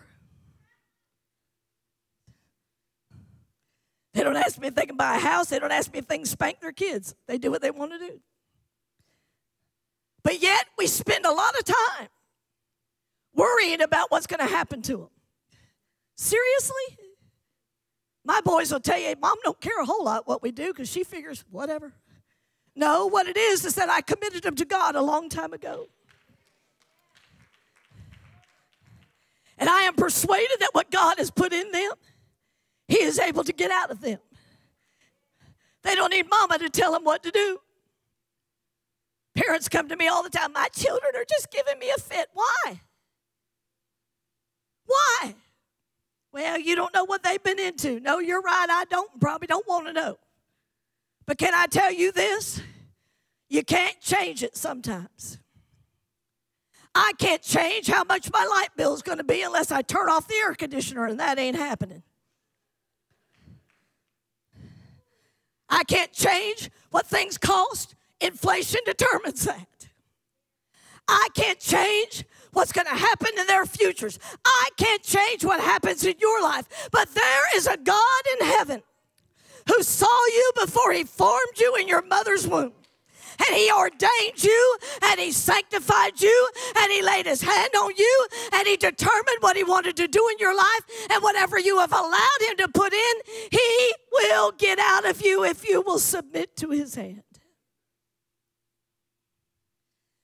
They 4.15 4.23
don't 4.23 4.37
ask 4.37 4.57
me 4.57 4.69
if 4.69 4.77
they 4.77 4.87
can 4.87 4.97
buy 4.97 5.17
a 5.17 5.19
house. 5.21 5.49
They 5.49 5.59
don't 5.59 5.73
ask 5.73 5.93
me 5.93 5.99
if 5.99 6.07
they 6.07 6.19
can 6.19 6.27
spank 6.27 6.61
their 6.61 6.71
kids. 6.71 7.17
They 7.27 7.39
do 7.39 7.51
what 7.51 7.61
they 7.61 7.73
want 7.73 7.91
to 7.91 7.99
do. 7.99 8.21
But 10.23 10.43
yet, 10.43 10.67
we 10.77 10.87
spend 10.87 11.25
a 11.25 11.33
lot 11.33 11.59
of 11.59 11.65
time 11.65 12.09
worrying 13.35 13.81
about 13.81 14.11
what's 14.11 14.27
going 14.27 14.47
to 14.47 14.53
happen 14.53 14.83
to 14.83 14.97
them. 14.97 15.11
Seriously? 16.17 16.99
My 18.25 18.41
boys 18.43 18.71
will 18.71 18.81
tell 18.81 18.99
you, 18.99 19.15
Mom 19.21 19.39
don't 19.43 19.61
care 19.61 19.81
a 19.81 19.85
whole 19.85 20.05
lot 20.05 20.29
what 20.29 20.43
we 20.43 20.51
do 20.51 20.69
because 20.69 20.91
she 20.91 21.05
figures 21.05 21.45
whatever. 21.51 21.95
No, 22.77 23.07
what 23.07 23.27
it 23.27 23.37
is 23.37 23.65
is 23.65 23.75
that 23.77 23.89
I 23.89 24.03
committed 24.03 24.43
them 24.43 24.55
to 24.57 24.65
God 24.65 24.95
a 24.95 25.03
long 25.03 25.29
time 25.29 25.53
ago. 25.53 25.89
And 29.59 29.69
I 29.69 29.83
am 29.83 29.95
persuaded 29.95 30.57
that 30.61 30.71
what 30.73 30.91
God 30.91 31.19
has 31.19 31.31
put 31.31 31.53
in 31.53 31.71
them, 31.73 31.93
He 32.89 33.03
is 33.03 33.19
able 33.19 33.45
to 33.45 33.53
get 33.53 33.71
out 33.71 33.91
of 33.91 34.01
them. 34.01 34.19
They 35.83 35.95
don't 35.95 36.13
need 36.13 36.29
mama 36.31 36.59
to 36.59 36.69
tell 36.69 36.93
them 36.93 37.05
what 37.05 37.23
to 37.23 37.31
do. 37.31 37.59
Parents 39.35 39.69
come 39.69 39.89
to 39.89 39.97
me 39.97 40.09
all 40.09 40.23
the 40.23 40.31
time. 40.31 40.53
My 40.53 40.69
children 40.69 41.13
are 41.15 41.25
just 41.29 41.51
giving 41.51 41.79
me 41.79 41.91
a 41.91 42.01
fit. 42.01 42.29
Why? 42.33 42.81
Why? 44.87 45.35
Well, 46.33 46.59
you 46.59 46.77
don't 46.77 46.95
know 46.95 47.05
what 47.05 47.23
they've 47.23 47.43
been 47.43 47.59
into. 47.59 48.01
No, 48.01 48.19
you're 48.19 48.41
right. 48.41 48.67
I 48.69 48.85
don't 48.91 49.21
probably 49.21 49.47
don't 49.47 49.67
want 49.67 49.87
to 49.87 49.93
know. 49.93 50.19
But 51.27 51.39
can 51.39 51.55
I 51.55 51.67
tell 51.67 51.93
you 51.93 52.13
this? 52.13 52.61
You 53.49 53.65
can't 53.65 54.01
change 54.01 54.43
it 54.43 54.57
sometimes. 54.57 55.39
I 56.95 57.13
can't 57.19 57.43
change 57.43 57.87
how 57.89 58.05
much 58.05 58.31
my 58.33 58.45
light 58.45 58.71
bill 58.77 58.95
is 58.95 59.03
going 59.03 59.19
to 59.19 59.25
be 59.25 59.43
unless 59.43 59.71
I 59.71 59.83
turn 59.83 60.09
off 60.09 60.27
the 60.27 60.35
air 60.35 60.55
conditioner, 60.55 61.07
and 61.07 61.21
that 61.21 61.39
ain't 61.39 61.57
happening. 61.57 62.03
I 65.69 65.85
can't 65.85 66.13
change 66.13 66.69
what 66.91 67.07
things 67.07 67.39
cost. 67.39 67.95
Inflation 68.21 68.81
determines 68.85 69.45
that. 69.45 69.67
I 71.09 71.29
can't 71.35 71.59
change 71.59 72.25
what's 72.53 72.73
going 72.73 72.87
to 72.87 72.95
happen 72.95 73.31
in 73.39 73.47
their 73.47 73.67
futures. 73.67 74.19
I 74.45 74.69
can't 74.77 75.03
change 75.03 75.45
what 75.45 75.61
happens 75.61 76.05
in 76.05 76.15
your 76.21 76.43
life. 76.43 76.89
But 76.93 77.15
there 77.15 77.57
is 77.57 77.67
a 77.67 77.77
God 77.77 78.23
in 78.39 78.47
heaven 78.47 78.83
who 79.69 79.83
saw 79.83 80.27
you 80.27 80.53
before 80.61 80.93
he 80.93 81.05
formed 81.05 81.59
you 81.59 81.77
in 81.77 81.89
your 81.89 82.03
mother's 82.03 82.47
womb 82.47 82.73
and 83.49 83.57
He 83.57 83.71
ordained 83.71 84.43
you, 84.43 84.77
and 85.03 85.21
He 85.21 85.33
sanctified 85.33 86.21
you, 86.21 86.49
and 86.77 86.93
He 86.93 87.03
laid 87.03 87.27
His 87.27 87.41
hand 87.41 87.71
on 87.77 87.93
you, 87.97 88.27
and 88.53 88.67
He 88.67 88.77
determined 88.77 89.39
what 89.41 89.57
He 89.57 89.65
wanted 89.65 89.97
to 89.97 90.09
do 90.09 90.29
in 90.31 90.39
your 90.39 90.57
life, 90.57 91.09
and 91.11 91.23
whatever 91.23 91.59
you 91.59 91.79
have 91.79 91.93
allowed 91.93 92.41
Him 92.41 92.57
to 92.59 92.69
put 92.69 92.93
in, 92.93 93.15
He 93.51 93.95
will 94.13 94.53
get 94.53 94.79
out 94.79 95.09
of 95.09 95.25
you 95.25 95.45
if 95.45 95.67
you 95.67 95.81
will 95.81 95.99
submit 95.99 96.57
to 96.57 96.71
His 96.71 96.95
hand. 96.95 97.23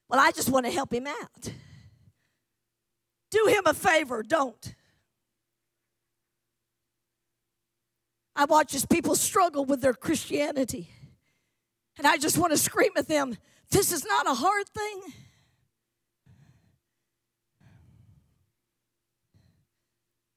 Well, 0.08 0.20
I 0.20 0.30
just 0.30 0.50
want 0.50 0.66
to 0.66 0.72
help 0.72 0.92
Him 0.92 1.06
out. 1.06 1.52
Do 3.30 3.46
Him 3.48 3.62
a 3.66 3.74
favor, 3.74 4.22
don't. 4.22 4.74
I 8.34 8.44
watch 8.44 8.74
as 8.74 8.84
people 8.84 9.14
struggle 9.14 9.64
with 9.64 9.80
their 9.80 9.94
Christianity. 9.94 10.90
And 11.96 12.06
I 12.06 12.18
just 12.18 12.36
want 12.36 12.52
to 12.52 12.58
scream 12.58 12.92
at 12.96 13.08
them 13.08 13.36
this 13.70 13.92
is 13.92 14.04
not 14.04 14.28
a 14.28 14.34
hard 14.34 14.68
thing. 14.68 15.02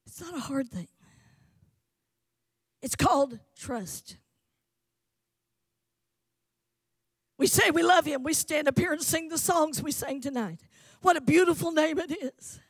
It's 0.06 0.20
not 0.20 0.34
a 0.34 0.40
hard 0.40 0.68
thing. 0.68 0.88
It's 2.82 2.96
called 2.96 3.38
trust. 3.56 4.16
We 7.40 7.46
say 7.46 7.70
we 7.70 7.82
love 7.82 8.04
Him. 8.04 8.22
We 8.22 8.34
stand 8.34 8.68
up 8.68 8.78
here 8.78 8.92
and 8.92 9.00
sing 9.00 9.30
the 9.30 9.38
songs 9.38 9.82
we 9.82 9.92
sang 9.92 10.20
tonight. 10.20 10.60
What 11.00 11.16
a 11.16 11.22
beautiful 11.22 11.72
name 11.72 11.98
it 11.98 12.12
is. 12.12 12.60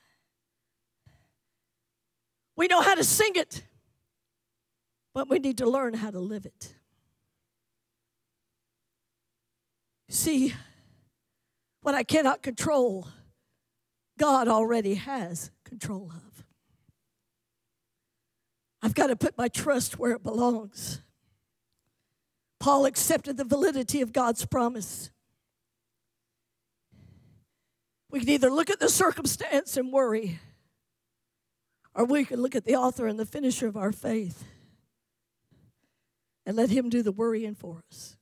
We 2.54 2.68
know 2.68 2.80
how 2.80 2.94
to 2.94 3.02
sing 3.02 3.33
it, 3.35 3.64
but 5.12 5.28
we 5.28 5.40
need 5.40 5.59
to 5.59 5.68
learn 5.68 5.94
how 5.94 6.12
to 6.12 6.20
live 6.20 6.46
it. 6.46 6.72
See, 10.09 10.54
what 11.83 11.96
I 11.96 12.04
cannot 12.04 12.40
control, 12.40 13.09
God 14.20 14.46
already 14.46 14.94
has 14.94 15.50
control 15.64 16.12
of. 16.14 16.44
I've 18.83 18.94
got 18.94 19.09
to 19.09 19.16
put 19.16 19.37
my 19.37 19.48
trust 19.48 19.98
where 19.98 20.12
it 20.12 20.22
belongs. 20.22 21.02
Paul 22.61 22.85
accepted 22.85 23.37
the 23.37 23.44
validity 23.44 24.03
of 24.03 24.12
God's 24.12 24.44
promise. 24.44 25.11
We 28.11 28.20
can 28.20 28.29
either 28.29 28.51
look 28.51 28.70
at 28.70 28.79
the 28.79 28.88
circumstance 28.88 29.77
and 29.77 29.92
worry, 29.92 30.38
or 31.94 32.05
we 32.05 32.25
can 32.25 32.42
look 32.42 32.55
at 32.55 32.64
the 32.64 32.77
author 32.77 33.07
and 33.07 33.18
the 33.18 33.27
finisher 33.27 33.66
of 33.66 33.77
our 33.77 33.92
faith 33.92 34.44
and 36.44 36.57
let 36.57 36.70
him 36.70 36.90
do 36.90 37.03
the 37.03 37.12
worrying 37.12 37.55
for 37.55 37.83
us. 37.90 38.16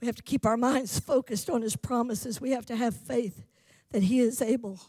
We 0.00 0.06
have 0.06 0.16
to 0.16 0.22
keep 0.22 0.46
our 0.46 0.56
minds 0.56 1.00
focused 1.00 1.50
on 1.50 1.62
His 1.62 1.76
promises. 1.76 2.40
We 2.40 2.52
have 2.52 2.66
to 2.66 2.76
have 2.76 2.94
faith 2.94 3.44
that 3.90 4.04
He 4.04 4.20
is 4.20 4.40
able. 4.40 4.80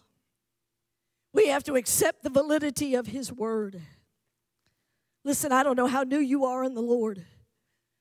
We 1.34 1.48
have 1.48 1.64
to 1.64 1.76
accept 1.76 2.24
the 2.24 2.30
validity 2.30 2.96
of 2.96 3.08
His 3.08 3.32
word. 3.32 3.82
Listen, 5.24 5.52
I 5.52 5.64
don't 5.64 5.76
know 5.76 5.88
how 5.88 6.04
new 6.04 6.20
you 6.20 6.46
are 6.46 6.64
in 6.64 6.74
the 6.74 6.82
Lord, 6.82 7.26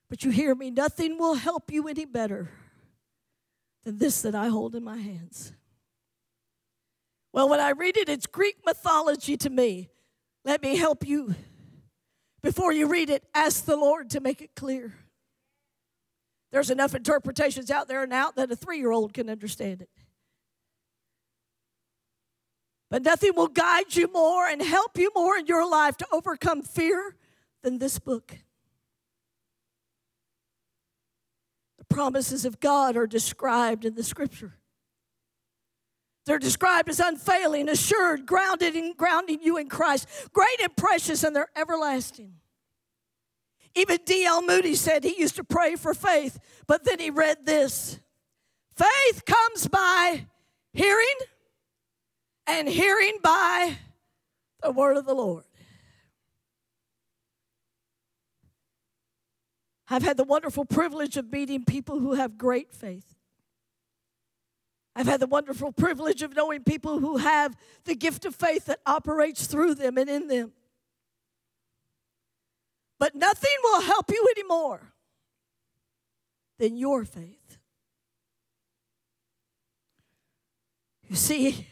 but 0.09 0.25
you 0.25 0.31
hear 0.31 0.55
me. 0.55 0.71
Nothing 0.71 1.19
will 1.19 1.35
help 1.35 1.73
you 1.73 1.89
any 1.89 2.05
better 2.05 2.51
than 3.85 3.99
this 3.99 4.23
that 4.23 4.35
I 4.35 4.49
hold 4.49 4.75
in 4.75 4.85
my 4.85 4.99
hands. 4.99 5.53
Well, 7.33 7.49
when 7.49 7.61
I 7.61 7.71
read 7.71 7.97
it, 7.97 8.09
it's 8.09 8.27
Greek 8.27 8.57
mythology 8.65 9.37
to 9.39 9.51
me. 9.51 9.91
Let 10.45 10.63
me 10.63 10.77
help 10.77 11.07
you. 11.07 11.35
Before 12.43 12.73
you 12.73 12.87
read 12.87 13.11
it, 13.11 13.25
ask 13.35 13.65
the 13.65 13.77
Lord 13.77 14.11
to 14.11 14.21
make 14.21 14.41
it 14.41 14.55
clear. 14.55 14.95
There's 16.51 16.71
enough 16.71 16.95
interpretations 16.95 17.71
out 17.71 17.89
there 17.89 18.07
now 18.07 18.31
that 18.37 18.51
a 18.51 18.57
three 18.57 18.79
year 18.79 18.93
old 18.93 19.13
can 19.13 19.29
understand 19.29 19.83
it. 19.83 19.91
But 22.91 23.03
nothing 23.03 23.33
will 23.35 23.49
guide 23.49 23.95
you 23.95 24.11
more 24.13 24.47
and 24.47 24.63
help 24.63 24.97
you 24.97 25.11
more 25.15 25.37
in 25.37 25.47
your 25.47 25.69
life 25.69 25.97
to 25.99 26.07
overcome 26.11 26.63
fear 26.63 27.17
than 27.63 27.79
this 27.79 27.99
book. 27.99 28.39
The 31.79 31.85
promises 31.85 32.45
of 32.45 32.61
God 32.61 32.97
are 32.97 33.07
described 33.07 33.85
in 33.85 33.95
the 33.95 34.03
scripture. 34.03 34.55
They're 36.25 36.39
described 36.39 36.91
as 36.91 37.01
unfailing, 37.01 37.71
assured, 37.71 38.27
grounded 38.27 38.77
in 38.77 38.93
grounding 38.95 39.41
you 39.43 39.57
in 39.57 39.69
Christ, 39.69 40.07
great 40.35 40.61
and 40.63 40.77
precious, 40.77 41.25
and 41.25 41.35
they're 41.35 41.49
everlasting. 41.57 42.35
Even 43.75 43.99
D.L. 44.05 44.43
Moody 44.43 44.75
said 44.75 45.05
he 45.05 45.19
used 45.19 45.37
to 45.37 45.45
pray 45.45 45.77
for 45.77 45.95
faith, 45.95 46.39
but 46.67 46.85
then 46.85 46.99
he 46.99 47.11
read 47.11 47.47
this 47.47 47.99
Faith 48.77 49.25
comes 49.25 49.69
by 49.69 50.27
hearing, 50.73 51.17
and 52.49 52.67
hearing 52.69 53.19
by 53.23 53.77
the 54.63 54.73
word 54.73 54.97
of 54.97 55.05
the 55.05 55.15
Lord. 55.15 55.45
I've 59.91 60.03
had 60.03 60.17
the 60.17 60.25
wonderful 60.25 60.65
privilege 60.65 61.17
of 61.17 61.31
meeting 61.31 61.65
people 61.65 62.01
who 62.01 62.15
have 62.15 62.37
great 62.37 62.73
faith. 62.73 63.15
I've 64.97 65.07
had 65.07 65.21
the 65.21 65.27
wonderful 65.27 65.73
privilege 65.73 66.23
of 66.23 66.35
knowing 66.35 66.65
people 66.65 66.99
who 66.99 67.19
have 67.19 67.55
the 67.85 67.95
gift 67.95 68.25
of 68.25 68.35
faith 68.35 68.65
that 68.67 68.81
operates 68.85 69.47
through 69.47 69.77
them 69.77 69.97
and 69.97 70.11
in 70.11 70.27
them. 70.27 70.53
But 72.99 73.15
nothing 73.15 73.55
will 73.63 73.83
help 73.83 74.11
you 74.11 74.27
anymore 74.37 74.93
than 76.59 76.77
your 76.77 77.05
faith. 77.05 77.59
You 81.09 81.17
see, 81.17 81.67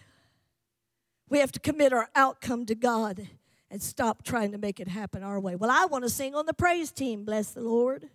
we 1.29 1.39
have 1.39 1.53
to 1.53 1.61
commit 1.61 1.93
our 1.93 2.09
outcome 2.15 2.67
to 2.67 2.75
God 2.75 3.29
and 3.71 3.83
stop 3.83 4.23
trying 4.23 4.53
to 4.53 4.59
make 4.59 4.79
it 4.79 4.89
happen 4.89 5.23
our 5.23 5.41
way. 5.41 5.57
Well, 5.57 5.71
I 5.71 5.87
want 5.87 6.05
to 6.05 6.11
sing 6.11 6.35
on 6.35 6.47
the 6.47 6.55
praise 6.55 6.93
team, 6.93 7.25
bless 7.25 7.51
the 7.51 7.63
Lord. 7.63 8.09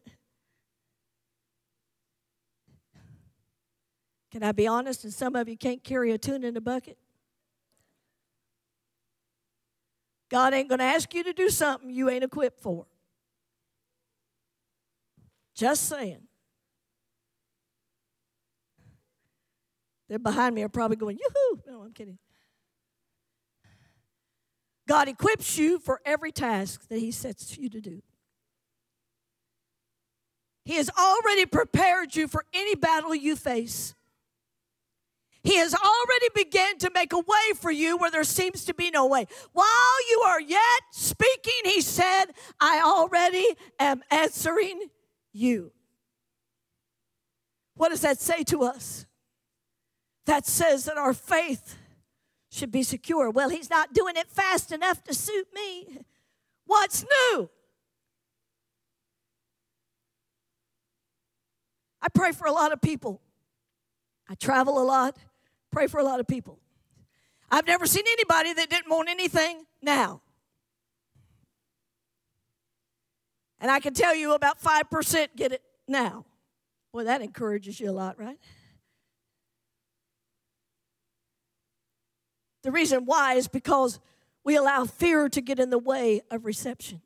Can 4.32 4.43
I 4.43 4.54
be 4.54 4.65
honest? 4.65 5.04
And 5.04 5.13
some 5.13 5.36
of 5.36 5.50
you 5.50 5.58
can't 5.58 5.84
carry 5.84 6.12
a 6.12 6.17
tune 6.17 6.45
in 6.45 6.56
a 6.56 6.62
bucket. 6.62 6.97
God 10.30 10.54
ain't 10.54 10.69
going 10.69 10.80
to 10.80 10.86
ask 10.86 11.13
you 11.13 11.26
to 11.26 11.34
do 11.34 11.50
something 11.50 11.89
you 11.89 12.10
ain't 12.10 12.24
equipped 12.24 12.62
for. 12.62 12.86
Just 15.54 15.89
saying. 15.89 16.21
They're 20.08 20.19
behind 20.19 20.56
me 20.56 20.63
are 20.63 20.69
probably 20.69 20.95
going, 20.95 21.17
yoo-hoo. 21.17 21.62
No, 21.67 21.82
I'm 21.82 21.91
kidding. 21.91 22.17
God 24.88 25.08
equips 25.08 25.58
you 25.58 25.80
for 25.80 26.02
every 26.06 26.32
task 26.32 26.88
that 26.89 27.00
He 27.00 27.12
sets 27.12 27.58
you 27.58 27.70
to 27.70 27.82
do. 27.82 28.02
He 30.65 30.76
has 30.76 30.89
already 30.98 31.46
prepared 31.46 32.15
you 32.15 32.28
for 32.28 32.46
any 32.54 32.76
battle 32.76 33.15
you 33.15 33.36
face. 33.36 33.96
He 35.44 35.56
has 35.58 35.74
already 35.74 36.28
begun 36.36 36.78
to 36.80 36.91
make 36.94 37.13
a 37.13 37.20
way 37.20 37.54
for 37.56 37.72
you 37.72 37.98
where 37.98 38.12
there 38.12 38.24
seems 38.24 38.63
to 38.65 38.76
be 38.76 38.91
no 38.91 39.08
way. 39.08 39.26
While 39.54 40.10
you 40.10 40.22
are 40.26 40.39
yet 40.39 40.82
speaking, 40.91 41.62
he 41.63 41.82
said, 41.82 42.26
I 42.60 42.82
already 42.82 43.48
am 43.80 44.04
answering 44.12 44.89
you. 45.34 45.72
What 47.76 47.89
does 47.89 48.02
that 48.02 48.20
say 48.20 48.44
to 48.44 48.63
us? 48.63 49.08
That 50.28 50.46
says 50.46 50.86
that 50.86 50.98
our 50.98 51.13
faith 51.13 51.76
should 52.52 52.72
be 52.72 52.84
secure. 52.84 53.30
Well, 53.32 53.50
he's 53.50 53.70
not 53.70 53.94
doing 53.94 54.18
it 54.18 54.28
fast 54.28 54.72
enough 54.72 55.04
to 55.06 55.14
suit 55.14 55.48
me. 55.56 56.00
What's 56.66 57.04
new? 57.04 57.50
I 62.02 62.10
pray 62.10 62.34
for 62.34 62.46
a 62.46 62.52
lot 62.52 62.74
of 62.74 62.82
people. 62.82 63.22
I 64.30 64.36
travel 64.36 64.82
a 64.82 64.84
lot, 64.84 65.18
pray 65.72 65.88
for 65.88 66.00
a 66.00 66.04
lot 66.04 66.20
of 66.20 66.28
people. 66.28 66.60
I've 67.50 67.68
never 67.68 67.86
seen 67.86 68.04
anybody 68.08 68.54
that 68.54 68.70
didn't 68.70 68.90
want 68.90 69.10
anything 69.10 69.66
now. 69.82 70.22
And 73.60 73.70
I 73.70 73.80
can 73.80 73.94
tell 73.94 74.16
you 74.16 74.34
about 74.34 74.62
5% 74.62 75.28
get 75.36 75.52
it 75.52 75.62
now. 75.88 76.26
Boy, 76.92 77.04
that 77.04 77.22
encourages 77.22 77.80
you 77.80 77.90
a 77.90 77.94
lot, 77.94 78.18
right? 78.20 78.40
The 82.63 82.71
reason 82.71 83.06
why 83.06 83.34
is 83.34 83.47
because 83.47 84.00
we 84.43 84.56
allow 84.56 84.86
fear 84.86 85.30
to 85.30 85.41
get 85.41 85.60
in 85.60 85.69
the 85.69 85.78
way 85.78 86.21
of 86.30 86.45
reception. 86.45 87.02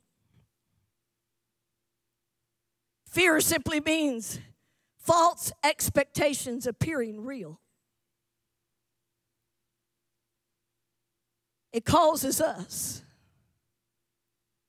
Fear 3.07 3.39
simply 3.41 3.79
means 3.79 4.39
false 4.97 5.51
expectations 5.63 6.67
appearing 6.67 7.23
real. 7.23 7.59
It 11.71 11.85
causes 11.85 12.41
us 12.41 13.03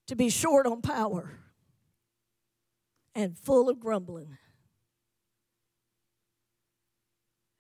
to 0.07 0.17
be 0.17 0.29
short 0.29 0.67
on 0.67 0.83
power 0.83 1.31
and 3.15 3.37
full 3.39 3.69
of 3.69 3.81
grumbling. 3.81 4.37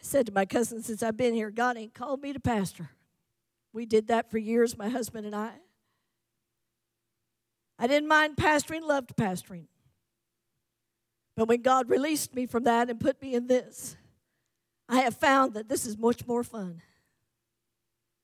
I 0.01 0.03
said 0.03 0.27
to 0.27 0.33
my 0.33 0.45
cousin 0.45 0.83
since 0.83 1.03
I've 1.03 1.17
been 1.17 1.35
here, 1.35 1.51
God 1.51 1.77
ain't 1.77 1.95
called 1.95 2.23
me 2.23 2.33
to 2.33 2.41
pastor. 2.41 2.91
We 3.77 3.85
did 3.85 4.09
that 4.09 4.31
for 4.31 4.39
years, 4.39 4.79
my 4.79 4.89
husband 4.89 5.27
and 5.27 5.37
I. 5.37 5.51
I 7.79 7.87
didn't 7.87 8.09
mind 8.09 8.37
pastoring, 8.37 8.81
loved 8.81 9.15
pastoring. 9.17 9.67
But 11.37 11.47
when 11.47 11.61
God 11.61 11.91
released 11.91 12.35
me 12.35 12.47
from 12.47 12.65
that 12.65 12.89
and 12.89 12.99
put 12.99 13.21
me 13.21 13.35
in 13.35 13.49
this, 13.49 13.99
I 14.89 15.01
have 15.01 15.15
found 15.15 15.53
that 15.53 15.69
this 15.69 15.85
is 15.85 15.99
much 15.99 16.27
more 16.27 16.43
fun. 16.43 16.81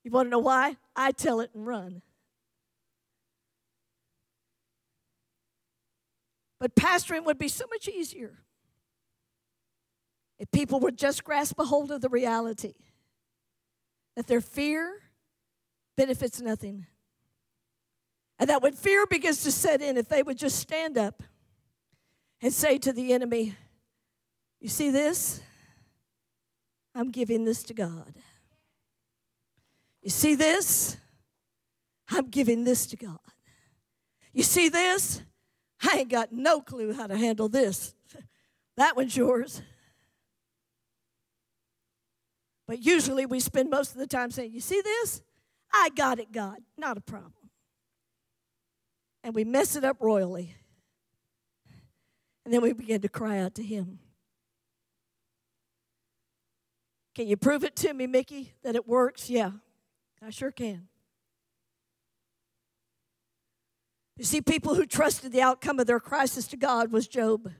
You 0.03 0.09
want 0.09 0.25
to 0.25 0.31
know 0.31 0.39
why? 0.39 0.77
I 0.95 1.11
tell 1.11 1.39
it 1.39 1.51
and 1.53 1.67
run. 1.67 2.01
But 6.59 6.75
pastoring 6.75 7.25
would 7.25 7.37
be 7.37 7.47
so 7.47 7.65
much 7.69 7.87
easier 7.87 8.39
if 10.39 10.49
people 10.49 10.79
would 10.79 10.97
just 10.97 11.23
grasp 11.23 11.59
a 11.59 11.65
hold 11.65 11.91
of 11.91 12.01
the 12.01 12.09
reality 12.09 12.73
that 14.15 14.25
their 14.25 14.41
fear 14.41 15.02
benefits 15.95 16.41
nothing. 16.41 16.85
And 18.39 18.49
that 18.49 18.61
when 18.61 18.73
fear 18.73 19.05
begins 19.05 19.43
to 19.43 19.51
set 19.51 19.81
in, 19.81 19.97
if 19.97 20.09
they 20.09 20.23
would 20.23 20.37
just 20.37 20.59
stand 20.59 20.97
up 20.97 21.23
and 22.41 22.51
say 22.51 22.77
to 22.79 22.91
the 22.91 23.13
enemy, 23.13 23.55
You 24.59 24.69
see 24.69 24.89
this? 24.89 25.41
I'm 26.95 27.09
giving 27.11 27.43
this 27.43 27.63
to 27.63 27.73
God. 27.73 28.13
You 30.01 30.09
see 30.09 30.35
this? 30.35 30.97
I'm 32.09 32.29
giving 32.29 32.63
this 32.63 32.85
to 32.87 32.97
God. 32.97 33.19
You 34.33 34.43
see 34.43 34.69
this? 34.69 35.21
I 35.81 35.99
ain't 35.99 36.09
got 36.09 36.31
no 36.31 36.61
clue 36.61 36.93
how 36.93 37.07
to 37.07 37.17
handle 37.17 37.49
this. 37.49 37.93
That 38.75 38.95
one's 38.95 39.15
yours. 39.15 39.61
But 42.67 42.83
usually 42.83 43.27
we 43.27 43.39
spend 43.39 43.69
most 43.69 43.91
of 43.91 43.99
the 43.99 44.07
time 44.07 44.31
saying, 44.31 44.51
You 44.51 44.61
see 44.61 44.81
this? 44.81 45.21
I 45.73 45.89
got 45.95 46.19
it, 46.19 46.31
God. 46.31 46.59
Not 46.77 46.97
a 46.97 47.01
problem. 47.01 47.33
And 49.23 49.33
we 49.33 49.43
mess 49.43 49.75
it 49.75 49.83
up 49.83 49.97
royally. 49.99 50.55
And 52.45 52.53
then 52.53 52.61
we 52.61 52.73
begin 52.73 53.01
to 53.01 53.09
cry 53.09 53.39
out 53.39 53.55
to 53.55 53.63
Him. 53.63 53.99
Can 57.15 57.27
you 57.27 57.37
prove 57.37 57.63
it 57.63 57.75
to 57.77 57.93
me, 57.93 58.07
Mickey, 58.07 58.53
that 58.63 58.75
it 58.75 58.87
works? 58.87 59.29
Yeah, 59.29 59.51
I 60.21 60.29
sure 60.29 60.51
can. 60.51 60.87
You 64.17 64.25
see, 64.25 64.41
people 64.41 64.75
who 64.75 64.85
trusted 64.85 65.31
the 65.31 65.41
outcome 65.41 65.79
of 65.79 65.87
their 65.87 65.99
crisis 65.99 66.47
to 66.47 66.57
God 66.57 66.91
was 66.91 67.07
Job. 67.07 67.51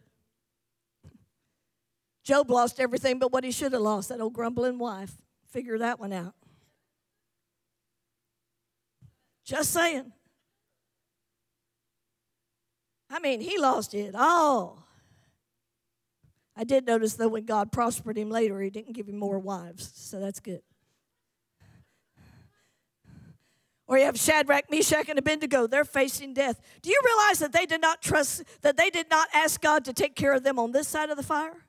Job 2.23 2.49
lost 2.49 2.80
everything 2.80 3.19
but 3.19 3.32
what 3.32 3.43
he 3.43 3.52
should 3.52 3.73
have 3.73 3.82
lost 3.82 4.10
that 4.10 4.21
old 4.21 4.34
grumbling 4.34 4.78
wife. 4.78 5.13
Figure 5.49 5.78
that 5.80 5.99
one 5.99 6.13
out. 6.13 6.36
Just 9.45 9.71
saying. 9.71 10.12
I 13.10 13.19
mean, 13.19 13.41
he 13.41 13.58
lost 13.58 13.93
it 13.93 14.15
all. 14.15 14.88
I 16.56 16.63
did 16.63 16.86
notice, 16.86 17.15
though, 17.15 17.27
when 17.27 17.45
God 17.45 17.71
prospered 17.71 18.17
him 18.17 18.29
later, 18.29 18.60
he 18.62 18.69
didn't 18.69 18.93
give 18.93 19.08
him 19.08 19.17
more 19.17 19.39
wives, 19.39 19.91
so 19.95 20.19
that's 20.19 20.39
good. 20.39 20.62
Or 23.86 23.97
you 23.97 24.06
have 24.06 24.17
Shadrach, 24.17 24.71
Meshach, 24.71 25.10
and 25.10 25.19
Abednego. 25.19 25.67
They're 25.67 25.84
facing 25.84 26.34
death. 26.34 26.62
Do 26.82 26.89
you 26.89 26.99
realize 27.03 27.39
that 27.39 27.51
they 27.51 27.65
did 27.65 27.82
not 27.82 28.01
trust, 28.01 28.43
that 28.62 28.77
they 28.77 28.89
did 28.89 29.10
not 29.10 29.27
ask 29.34 29.62
God 29.62 29.84
to 29.86 29.93
take 29.93 30.15
care 30.15 30.34
of 30.34 30.43
them 30.43 30.58
on 30.58 30.71
this 30.71 30.88
side 30.88 31.10
of 31.10 31.17
the 31.17 31.23
fire? 31.23 31.65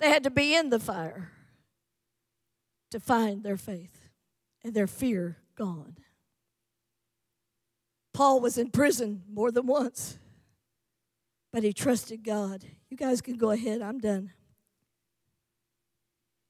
They 0.00 0.08
had 0.08 0.24
to 0.24 0.30
be 0.30 0.54
in 0.54 0.70
the 0.70 0.80
fire 0.80 1.32
to 2.90 2.98
find 2.98 3.42
their 3.42 3.56
faith 3.56 3.97
and 4.64 4.74
their 4.74 4.86
fear 4.86 5.38
gone. 5.56 5.96
Paul 8.12 8.40
was 8.40 8.58
in 8.58 8.70
prison 8.70 9.22
more 9.32 9.50
than 9.50 9.66
once, 9.66 10.18
but 11.52 11.62
he 11.62 11.72
trusted 11.72 12.24
God. 12.24 12.64
You 12.90 12.96
guys 12.96 13.20
can 13.20 13.36
go 13.36 13.50
ahead, 13.50 13.80
I'm 13.80 13.98
done. 13.98 14.32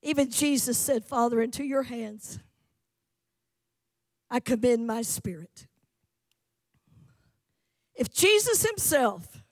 Even 0.03 0.31
Jesus 0.31 0.79
said, 0.79 1.05
Father, 1.05 1.43
into 1.43 1.65
your 1.65 1.83
hands 1.83 2.39
I 4.31 4.41
commend 4.41 4.87
my 4.87 5.03
spirit. 5.03 5.67
If 7.95 8.13
Jesus 8.13 8.63
himself 8.63 9.43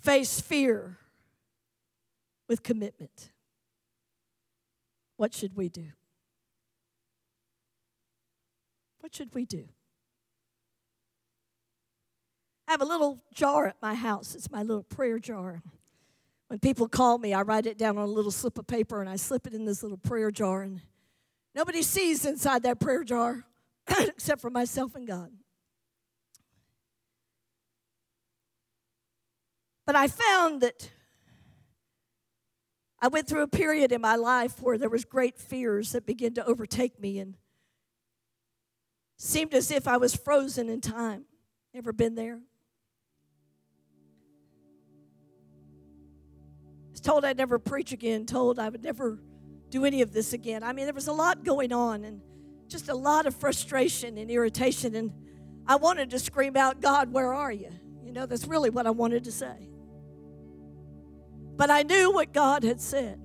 faced 0.00 0.44
fear 0.44 0.98
with 2.48 2.62
commitment, 2.62 3.30
what 5.16 5.34
should 5.34 5.56
we 5.56 5.68
do? 5.68 5.88
Should 9.14 9.32
we 9.32 9.44
do? 9.44 9.68
I 12.66 12.72
have 12.72 12.80
a 12.80 12.84
little 12.84 13.22
jar 13.32 13.68
at 13.68 13.76
my 13.80 13.94
house. 13.94 14.34
It's 14.34 14.50
my 14.50 14.62
little 14.62 14.82
prayer 14.82 15.20
jar. 15.20 15.62
When 16.48 16.58
people 16.58 16.88
call 16.88 17.18
me, 17.18 17.32
I 17.32 17.42
write 17.42 17.66
it 17.66 17.78
down 17.78 17.96
on 17.96 18.04
a 18.04 18.12
little 18.12 18.32
slip 18.32 18.58
of 18.58 18.66
paper 18.66 19.00
and 19.00 19.08
I 19.08 19.16
slip 19.16 19.46
it 19.46 19.54
in 19.54 19.66
this 19.66 19.84
little 19.84 19.98
prayer 19.98 20.32
jar. 20.32 20.62
And 20.62 20.80
nobody 21.54 21.82
sees 21.82 22.24
inside 22.26 22.64
that 22.64 22.80
prayer 22.80 23.04
jar 23.04 23.44
except 24.00 24.40
for 24.40 24.50
myself 24.50 24.96
and 24.96 25.06
God. 25.06 25.30
But 29.86 29.94
I 29.94 30.08
found 30.08 30.62
that 30.62 30.90
I 33.00 33.08
went 33.08 33.28
through 33.28 33.42
a 33.42 33.48
period 33.48 33.92
in 33.92 34.00
my 34.00 34.16
life 34.16 34.60
where 34.60 34.78
there 34.78 34.88
was 34.88 35.04
great 35.04 35.38
fears 35.38 35.92
that 35.92 36.04
began 36.04 36.34
to 36.34 36.44
overtake 36.46 36.98
me 36.98 37.20
and 37.20 37.36
seemed 39.16 39.54
as 39.54 39.70
if 39.70 39.86
I 39.86 39.96
was 39.96 40.14
frozen 40.14 40.68
in 40.68 40.80
time. 40.80 41.24
Ever 41.74 41.92
been 41.92 42.14
there? 42.14 42.40
I 46.86 46.90
was 46.92 47.00
told 47.00 47.24
I'd 47.24 47.36
never 47.36 47.58
preach 47.58 47.92
again, 47.92 48.26
told 48.26 48.58
I 48.58 48.68
would 48.68 48.82
never 48.82 49.18
do 49.70 49.84
any 49.84 50.02
of 50.02 50.12
this 50.12 50.32
again. 50.32 50.62
I 50.62 50.72
mean, 50.72 50.84
there 50.84 50.94
was 50.94 51.08
a 51.08 51.12
lot 51.12 51.44
going 51.44 51.72
on 51.72 52.04
and 52.04 52.20
just 52.68 52.88
a 52.88 52.94
lot 52.94 53.26
of 53.26 53.34
frustration 53.34 54.18
and 54.18 54.30
irritation. 54.30 54.94
And 54.94 55.12
I 55.66 55.76
wanted 55.76 56.10
to 56.10 56.18
scream 56.18 56.56
out, 56.56 56.80
God, 56.80 57.12
where 57.12 57.34
are 57.34 57.52
you? 57.52 57.70
You 58.04 58.12
know, 58.12 58.26
that's 58.26 58.46
really 58.46 58.70
what 58.70 58.86
I 58.86 58.90
wanted 58.90 59.24
to 59.24 59.32
say. 59.32 59.68
But 61.56 61.70
I 61.70 61.82
knew 61.82 62.12
what 62.12 62.32
God 62.32 62.62
had 62.62 62.80
said. 62.80 63.20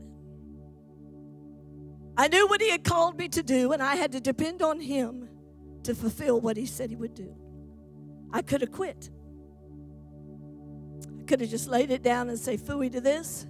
I 2.18 2.28
knew 2.28 2.48
what 2.48 2.62
He 2.62 2.70
had 2.70 2.84
called 2.84 3.18
me 3.18 3.28
to 3.30 3.44
do, 3.44 3.72
and 3.72 3.82
I 3.82 3.96
had 3.96 4.12
to 4.12 4.20
depend 4.20 4.62
on 4.62 4.80
Him 4.80 5.29
to 5.84 5.96
fulfill 5.96 6.40
what 6.42 6.58
He 6.58 6.66
said 6.66 6.90
He 6.90 6.96
would 6.96 7.14
do. 7.14 7.36
I 8.32 8.42
could 8.42 8.62
have 8.62 8.72
quit. 8.72 9.10
I 11.20 11.24
could 11.24 11.42
have 11.42 11.50
just 11.50 11.68
laid 11.68 11.92
it 11.92 12.04
down 12.04 12.30
and 12.30 12.38
say, 12.38 12.58
fooey 12.58 12.92
to 12.92 13.02
this. 13.02 13.46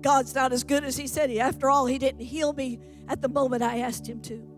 God's 0.00 0.34
not 0.34 0.52
as 0.52 0.64
good 0.64 0.84
as 0.84 0.96
He 0.96 1.06
said 1.06 1.30
He. 1.30 1.40
After 1.40 1.70
all, 1.70 1.86
He 1.86 1.98
didn't 1.98 2.22
heal 2.22 2.52
me 2.52 2.78
at 3.08 3.20
the 3.22 3.28
moment 3.28 3.62
I 3.62 3.78
asked 3.78 4.06
Him 4.06 4.20
to. 4.22 4.50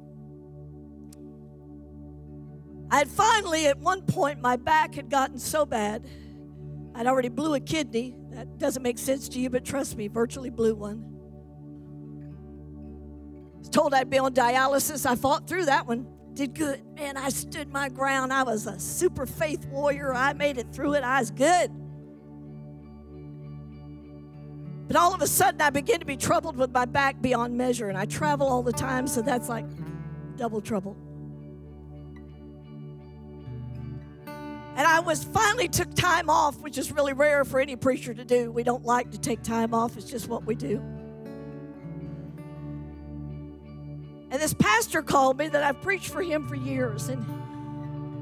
I 2.90 2.98
had 2.98 3.08
finally, 3.08 3.66
at 3.66 3.78
one 3.78 4.02
point, 4.02 4.40
my 4.40 4.56
back 4.56 4.94
had 4.94 5.10
gotten 5.10 5.38
so 5.38 5.66
bad, 5.66 6.06
I'd 6.94 7.06
already 7.06 7.28
blew 7.28 7.54
a 7.54 7.60
kidney 7.60 8.16
that 8.30 8.58
doesn't 8.58 8.82
make 8.82 8.98
sense 8.98 9.28
to 9.30 9.40
you, 9.40 9.50
but 9.50 9.64
trust 9.64 9.96
me, 9.96 10.08
virtually 10.08 10.50
blew 10.50 10.74
one. 10.74 11.04
I 13.54 13.58
was 13.58 13.68
told 13.68 13.92
I'd 13.92 14.08
be 14.08 14.18
on 14.18 14.32
dialysis. 14.32 15.04
I 15.04 15.16
fought 15.16 15.48
through 15.48 15.66
that 15.66 15.86
one. 15.86 16.06
Did 16.36 16.54
good. 16.54 16.84
Man, 16.96 17.16
I 17.16 17.30
stood 17.30 17.72
my 17.72 17.88
ground. 17.88 18.30
I 18.30 18.42
was 18.42 18.66
a 18.66 18.78
super 18.78 19.24
faith 19.24 19.64
warrior. 19.68 20.12
I 20.12 20.34
made 20.34 20.58
it 20.58 20.70
through 20.70 20.92
it. 20.92 21.02
I 21.02 21.18
was 21.18 21.30
good. 21.30 21.70
But 24.86 24.96
all 24.96 25.14
of 25.14 25.22
a 25.22 25.26
sudden, 25.26 25.62
I 25.62 25.70
began 25.70 25.98
to 25.98 26.04
be 26.04 26.18
troubled 26.18 26.58
with 26.58 26.70
my 26.72 26.84
back 26.84 27.22
beyond 27.22 27.56
measure, 27.56 27.88
and 27.88 27.96
I 27.96 28.04
travel 28.04 28.46
all 28.48 28.62
the 28.62 28.72
time, 28.72 29.06
so 29.06 29.22
that's 29.22 29.48
like 29.48 29.64
double 30.36 30.60
trouble. 30.60 30.94
And 34.26 34.86
I 34.86 35.00
was 35.00 35.24
finally 35.24 35.68
took 35.68 35.94
time 35.94 36.28
off, 36.28 36.60
which 36.60 36.76
is 36.76 36.92
really 36.92 37.14
rare 37.14 37.46
for 37.46 37.60
any 37.60 37.76
preacher 37.76 38.12
to 38.12 38.26
do. 38.26 38.52
We 38.52 38.62
don't 38.62 38.84
like 38.84 39.10
to 39.12 39.18
take 39.18 39.42
time 39.42 39.72
off, 39.72 39.96
it's 39.96 40.08
just 40.08 40.28
what 40.28 40.44
we 40.44 40.54
do. 40.54 40.82
And 44.36 44.42
this 44.42 44.52
pastor 44.52 45.00
called 45.00 45.38
me 45.38 45.48
that 45.48 45.62
I've 45.62 45.80
preached 45.80 46.10
for 46.10 46.20
him 46.20 46.46
for 46.46 46.56
years. 46.56 47.08
And 47.08 47.24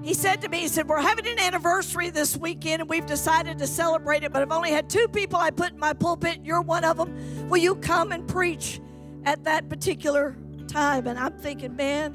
he 0.05 0.15
said 0.15 0.43
to 0.43 0.49
me, 0.49 0.61
he 0.61 0.69
said, 0.69 0.87
We're 0.87 1.01
having 1.01 1.27
an 1.27 1.41
anniversary 1.41 2.11
this 2.11 2.37
weekend 2.37 2.83
and 2.83 2.89
we've 2.89 3.05
decided 3.05 3.59
to 3.59 3.67
celebrate 3.67 4.23
it, 4.23 4.33
but 4.33 4.41
I've 4.41 4.53
only 4.53 4.71
had 4.71 4.89
two 4.89 5.09
people 5.09 5.41
I 5.41 5.51
put 5.51 5.73
in 5.73 5.79
my 5.81 5.93
pulpit. 5.93 6.39
You're 6.45 6.63
one 6.63 6.85
of 6.85 6.99
them. 6.99 7.49
Will 7.49 7.59
you 7.59 7.75
come 7.75 8.13
and 8.13 8.29
preach 8.29 8.81
at 9.25 9.43
that 9.43 9.69
particular 9.69 10.37
time? 10.69 11.09
And 11.09 11.19
I'm 11.19 11.33
thinking, 11.33 11.75
man, 11.75 12.15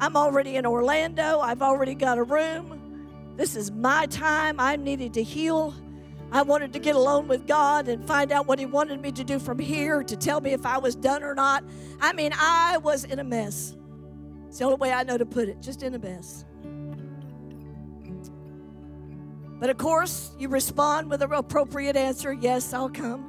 I'm 0.00 0.16
already 0.16 0.56
in 0.56 0.64
Orlando. 0.64 1.40
I've 1.40 1.60
already 1.60 1.94
got 1.94 2.16
a 2.16 2.22
room. 2.22 3.34
This 3.36 3.56
is 3.56 3.70
my 3.70 4.06
time. 4.06 4.58
I 4.58 4.76
needed 4.76 5.12
to 5.12 5.22
heal. 5.22 5.74
I 6.32 6.42
wanted 6.42 6.72
to 6.74 6.78
get 6.78 6.94
alone 6.94 7.26
with 7.26 7.46
God 7.46 7.88
and 7.88 8.06
find 8.06 8.30
out 8.30 8.46
what 8.46 8.58
He 8.58 8.66
wanted 8.66 9.00
me 9.00 9.10
to 9.12 9.24
do 9.24 9.38
from 9.38 9.58
here 9.58 10.02
to 10.02 10.16
tell 10.16 10.40
me 10.40 10.52
if 10.52 10.64
I 10.64 10.78
was 10.78 10.94
done 10.94 11.22
or 11.22 11.34
not. 11.34 11.64
I 12.00 12.12
mean, 12.12 12.32
I 12.34 12.78
was 12.78 13.04
in 13.04 13.18
a 13.18 13.24
mess. 13.24 13.76
It's 14.48 14.58
the 14.58 14.64
only 14.64 14.76
way 14.76 14.92
I 14.92 15.02
know 15.02 15.18
to 15.18 15.26
put 15.26 15.48
it, 15.48 15.60
just 15.60 15.82
in 15.82 15.94
a 15.94 15.98
mess. 15.98 16.44
But 19.58 19.70
of 19.70 19.76
course, 19.76 20.32
you 20.38 20.48
respond 20.48 21.10
with 21.10 21.22
an 21.22 21.32
appropriate 21.32 21.96
answer 21.96 22.32
yes, 22.32 22.72
I'll 22.72 22.88
come. 22.88 23.26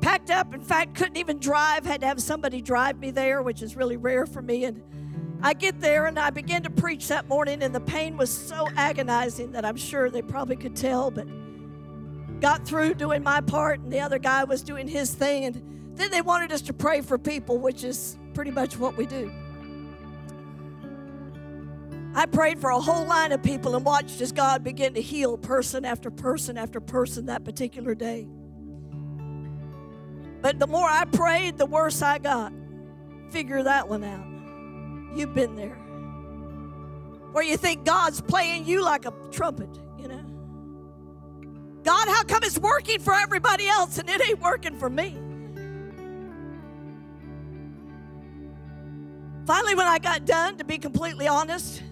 Packed 0.00 0.30
up, 0.30 0.54
in 0.54 0.60
fact, 0.60 0.94
couldn't 0.94 1.16
even 1.16 1.38
drive, 1.38 1.84
had 1.84 2.00
to 2.00 2.06
have 2.06 2.22
somebody 2.22 2.62
drive 2.62 2.98
me 2.98 3.10
there, 3.10 3.42
which 3.42 3.60
is 3.60 3.76
really 3.76 3.96
rare 3.96 4.24
for 4.24 4.40
me. 4.40 4.64
And 4.64 4.82
I 5.42 5.52
get 5.52 5.80
there 5.80 6.06
and 6.06 6.18
I 6.18 6.30
begin 6.30 6.62
to 6.62 6.70
preach 6.70 7.08
that 7.08 7.28
morning, 7.28 7.62
and 7.62 7.74
the 7.74 7.80
pain 7.80 8.16
was 8.16 8.30
so 8.30 8.68
agonizing 8.76 9.52
that 9.52 9.64
I'm 9.64 9.76
sure 9.76 10.10
they 10.10 10.22
probably 10.22 10.56
could 10.56 10.74
tell, 10.74 11.10
but 11.10 11.26
got 12.40 12.66
through 12.66 12.94
doing 12.94 13.22
my 13.22 13.40
part, 13.40 13.80
and 13.80 13.92
the 13.92 14.00
other 14.00 14.18
guy 14.18 14.44
was 14.44 14.62
doing 14.62 14.88
his 14.88 15.14
thing. 15.14 15.44
And 15.44 15.96
then 15.96 16.10
they 16.10 16.22
wanted 16.22 16.52
us 16.52 16.62
to 16.62 16.72
pray 16.72 17.00
for 17.00 17.18
people, 17.18 17.58
which 17.58 17.84
is 17.84 18.18
pretty 18.34 18.50
much 18.50 18.78
what 18.78 18.96
we 18.96 19.06
do. 19.06 19.30
I 22.14 22.24
prayed 22.24 22.58
for 22.58 22.70
a 22.70 22.80
whole 22.80 23.04
line 23.04 23.32
of 23.32 23.42
people 23.42 23.76
and 23.76 23.84
watched 23.84 24.22
as 24.22 24.32
God 24.32 24.64
began 24.64 24.94
to 24.94 25.02
heal 25.02 25.36
person 25.36 25.84
after 25.84 26.10
person 26.10 26.56
after 26.56 26.80
person 26.80 27.26
that 27.26 27.44
particular 27.44 27.94
day. 27.94 28.26
But 30.40 30.58
the 30.58 30.66
more 30.66 30.88
I 30.88 31.04
prayed, 31.04 31.58
the 31.58 31.66
worse 31.66 32.00
I 32.00 32.18
got. 32.18 32.52
Figure 33.30 33.62
that 33.64 33.88
one 33.88 34.02
out. 34.02 34.35
You've 35.16 35.34
been 35.34 35.56
there. 35.56 35.76
Where 37.32 37.42
you 37.42 37.56
think 37.56 37.84
God's 37.84 38.20
playing 38.20 38.66
you 38.66 38.84
like 38.84 39.06
a 39.06 39.14
trumpet, 39.30 39.70
you 39.98 40.08
know? 40.08 40.24
God, 41.82 42.08
how 42.08 42.22
come 42.24 42.42
it's 42.42 42.58
working 42.58 43.00
for 43.00 43.14
everybody 43.14 43.66
else 43.66 43.96
and 43.98 44.10
it 44.10 44.20
ain't 44.28 44.40
working 44.40 44.78
for 44.78 44.90
me? 44.90 45.16
Finally, 49.46 49.74
when 49.74 49.86
I 49.86 49.98
got 49.98 50.26
done, 50.26 50.58
to 50.58 50.64
be 50.64 50.76
completely 50.76 51.28
honest, 51.28 51.82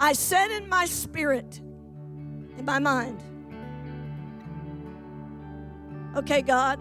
I 0.00 0.12
said 0.14 0.50
in 0.50 0.68
my 0.68 0.86
spirit, 0.86 1.60
in 2.56 2.64
my 2.64 2.78
mind, 2.80 3.20
okay, 6.16 6.42
God, 6.42 6.80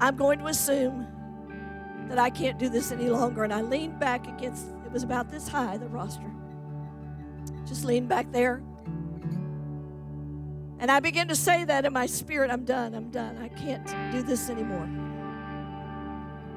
I'm 0.00 0.16
going 0.16 0.38
to 0.40 0.46
assume 0.46 1.06
that 2.12 2.18
I 2.18 2.28
can't 2.28 2.58
do 2.58 2.68
this 2.68 2.92
any 2.92 3.08
longer. 3.08 3.42
And 3.42 3.54
I 3.54 3.62
leaned 3.62 3.98
back 3.98 4.28
against, 4.28 4.66
it 4.84 4.92
was 4.92 5.02
about 5.02 5.30
this 5.30 5.48
high, 5.48 5.78
the 5.78 5.88
roster. 5.88 6.30
Just 7.66 7.86
leaned 7.86 8.10
back 8.10 8.30
there. 8.32 8.62
And 10.78 10.90
I 10.90 11.00
began 11.00 11.26
to 11.28 11.34
say 11.34 11.64
that 11.64 11.86
in 11.86 11.92
my 11.94 12.04
spirit 12.04 12.50
I'm 12.50 12.66
done, 12.66 12.94
I'm 12.94 13.08
done. 13.08 13.38
I 13.38 13.48
can't 13.48 13.86
do 14.12 14.22
this 14.22 14.50
anymore. 14.50 14.86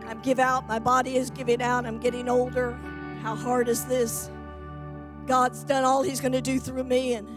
I'm 0.05 0.19
give 0.21 0.39
out, 0.39 0.67
my 0.67 0.77
body 0.77 1.15
is 1.15 1.29
giving 1.29 1.61
out, 1.61 1.85
I'm 1.85 2.01
getting 2.01 2.27
older. 2.27 2.73
How 3.21 3.33
hard 3.33 3.69
is 3.69 3.85
this? 3.85 4.29
God's 5.25 5.63
done 5.63 5.85
all 5.85 6.03
He's 6.03 6.19
going 6.19 6.33
to 6.33 6.41
do 6.41 6.59
through 6.59 6.83
me. 6.83 7.13
And 7.13 7.29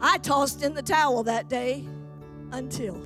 I 0.00 0.18
tossed 0.18 0.62
in 0.62 0.74
the 0.74 0.82
towel 0.82 1.24
that 1.24 1.48
day 1.48 1.88
until. 2.52 3.02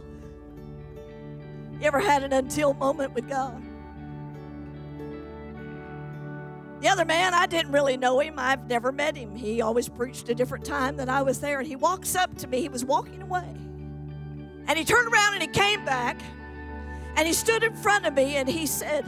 You 1.80 1.86
ever 1.86 2.00
had 2.00 2.22
an 2.22 2.34
until 2.34 2.74
moment 2.74 3.14
with 3.14 3.30
God? 3.30 3.62
The 6.84 6.90
other 6.90 7.06
man, 7.06 7.32
I 7.32 7.46
didn't 7.46 7.72
really 7.72 7.96
know 7.96 8.20
him. 8.20 8.34
I've 8.36 8.68
never 8.68 8.92
met 8.92 9.16
him. 9.16 9.34
He 9.34 9.62
always 9.62 9.88
preached 9.88 10.28
a 10.28 10.34
different 10.34 10.66
time 10.66 10.98
that 10.98 11.08
I 11.08 11.22
was 11.22 11.40
there. 11.40 11.60
And 11.60 11.66
he 11.66 11.76
walks 11.76 12.14
up 12.14 12.36
to 12.36 12.46
me. 12.46 12.60
He 12.60 12.68
was 12.68 12.84
walking 12.84 13.22
away. 13.22 13.56
And 14.66 14.76
he 14.76 14.84
turned 14.84 15.10
around 15.10 15.32
and 15.32 15.40
he 15.40 15.48
came 15.48 15.82
back. 15.86 16.20
And 17.16 17.26
he 17.26 17.32
stood 17.32 17.62
in 17.62 17.74
front 17.74 18.04
of 18.04 18.12
me 18.12 18.36
and 18.36 18.46
he 18.46 18.66
said, 18.66 19.06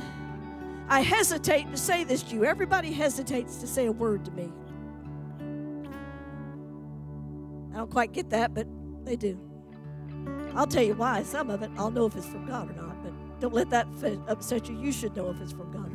I 0.89 1.01
hesitate 1.01 1.71
to 1.71 1.77
say 1.77 2.03
this 2.03 2.23
to 2.23 2.37
you. 2.37 2.47
Everybody 2.47 2.95
hesitates 2.95 3.59
to 3.59 3.67
say 3.67 3.85
a 3.85 3.93
word 3.93 4.25
to 4.25 4.31
me. 4.31 4.51
I 7.75 7.77
don't 7.77 7.91
quite 7.91 8.15
get 8.15 8.31
that, 8.31 8.55
but 8.55 8.67
they 9.05 9.17
do. 9.17 9.39
I'll 10.55 10.67
tell 10.67 10.83
you 10.83 10.95
why. 10.95 11.25
Some 11.25 11.51
of 11.51 11.61
it, 11.61 11.71
I'll 11.77 11.91
know 11.91 12.07
if 12.07 12.17
it's 12.17 12.25
from 12.25 12.47
God 12.47 12.71
or 12.71 12.73
not, 12.73 13.03
but 13.03 13.13
don't 13.39 13.53
let 13.53 13.69
that 13.69 13.87
upset 14.29 14.67
you. 14.67 14.81
You 14.81 14.93
should 14.93 15.15
know 15.15 15.29
if 15.29 15.39
it's 15.43 15.53
from 15.53 15.71
God 15.73 15.86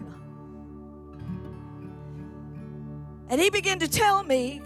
And 3.32 3.40
he 3.40 3.50
began 3.50 3.80
to 3.80 3.88
tell 3.88 4.24
me, 4.24 4.62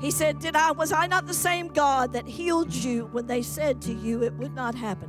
he 0.00 0.10
said, 0.10 0.40
Did 0.40 0.56
I 0.56 0.72
was 0.72 0.90
I 0.90 1.06
not 1.06 1.26
the 1.26 1.32
same 1.32 1.68
God 1.68 2.12
that 2.12 2.26
healed 2.26 2.74
you 2.74 3.08
when 3.12 3.28
they 3.28 3.40
said 3.40 3.80
to 3.82 3.92
you 3.92 4.24
it 4.24 4.34
would 4.34 4.52
not 4.52 4.74
happen? 4.74 5.08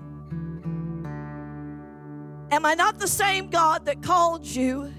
Am 2.52 2.64
I 2.64 2.76
not 2.76 3.00
the 3.00 3.08
same 3.08 3.50
God 3.50 3.86
that 3.86 4.04
called 4.04 4.46
you 4.46 4.94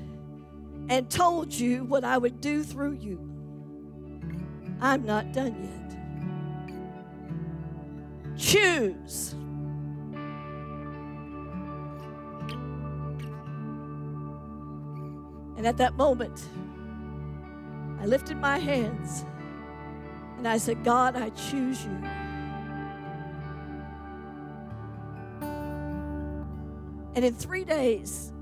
and 0.88 1.08
told 1.08 1.54
you 1.54 1.84
what 1.84 2.02
I 2.02 2.18
would 2.18 2.40
do 2.40 2.64
through 2.64 2.94
you? 2.94 3.20
I'm 4.80 5.06
not 5.06 5.32
done 5.32 5.54
yet. 5.62 5.96
Choose. 8.36 9.36
And 15.56 15.64
at 15.64 15.76
that 15.76 15.94
moment, 15.94 16.48
I 18.00 18.06
lifted 18.06 18.36
my 18.36 18.58
hands 18.58 19.24
and 20.38 20.46
I 20.46 20.58
said, 20.58 20.84
God, 20.84 21.16
I 21.16 21.30
choose 21.30 21.84
you. 21.84 21.98
And 27.14 27.24
in 27.24 27.34
three 27.34 27.64
days, 27.64 28.32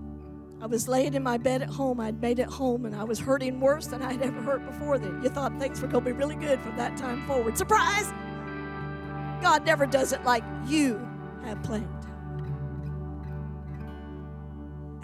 I 0.60 0.66
was 0.66 0.88
laying 0.88 1.14
in 1.14 1.22
my 1.22 1.38
bed 1.38 1.62
at 1.62 1.68
home. 1.68 2.00
I'd 2.00 2.20
made 2.20 2.38
it 2.38 2.48
home 2.48 2.86
and 2.86 2.96
I 2.96 3.04
was 3.04 3.20
hurting 3.20 3.60
worse 3.60 3.86
than 3.86 4.02
I'd 4.02 4.20
ever 4.22 4.40
hurt 4.40 4.66
before 4.66 4.98
then. 4.98 5.22
You 5.22 5.28
thought 5.28 5.56
things 5.58 5.80
were 5.80 5.88
going 5.88 6.04
to 6.04 6.10
be 6.10 6.16
really 6.16 6.36
good 6.36 6.60
from 6.60 6.76
that 6.76 6.96
time 6.96 7.24
forward. 7.26 7.56
Surprise! 7.56 8.12
God 9.40 9.64
never 9.66 9.86
does 9.86 10.12
it 10.12 10.24
like 10.24 10.42
you 10.66 11.06
have 11.44 11.62
planned. 11.62 11.86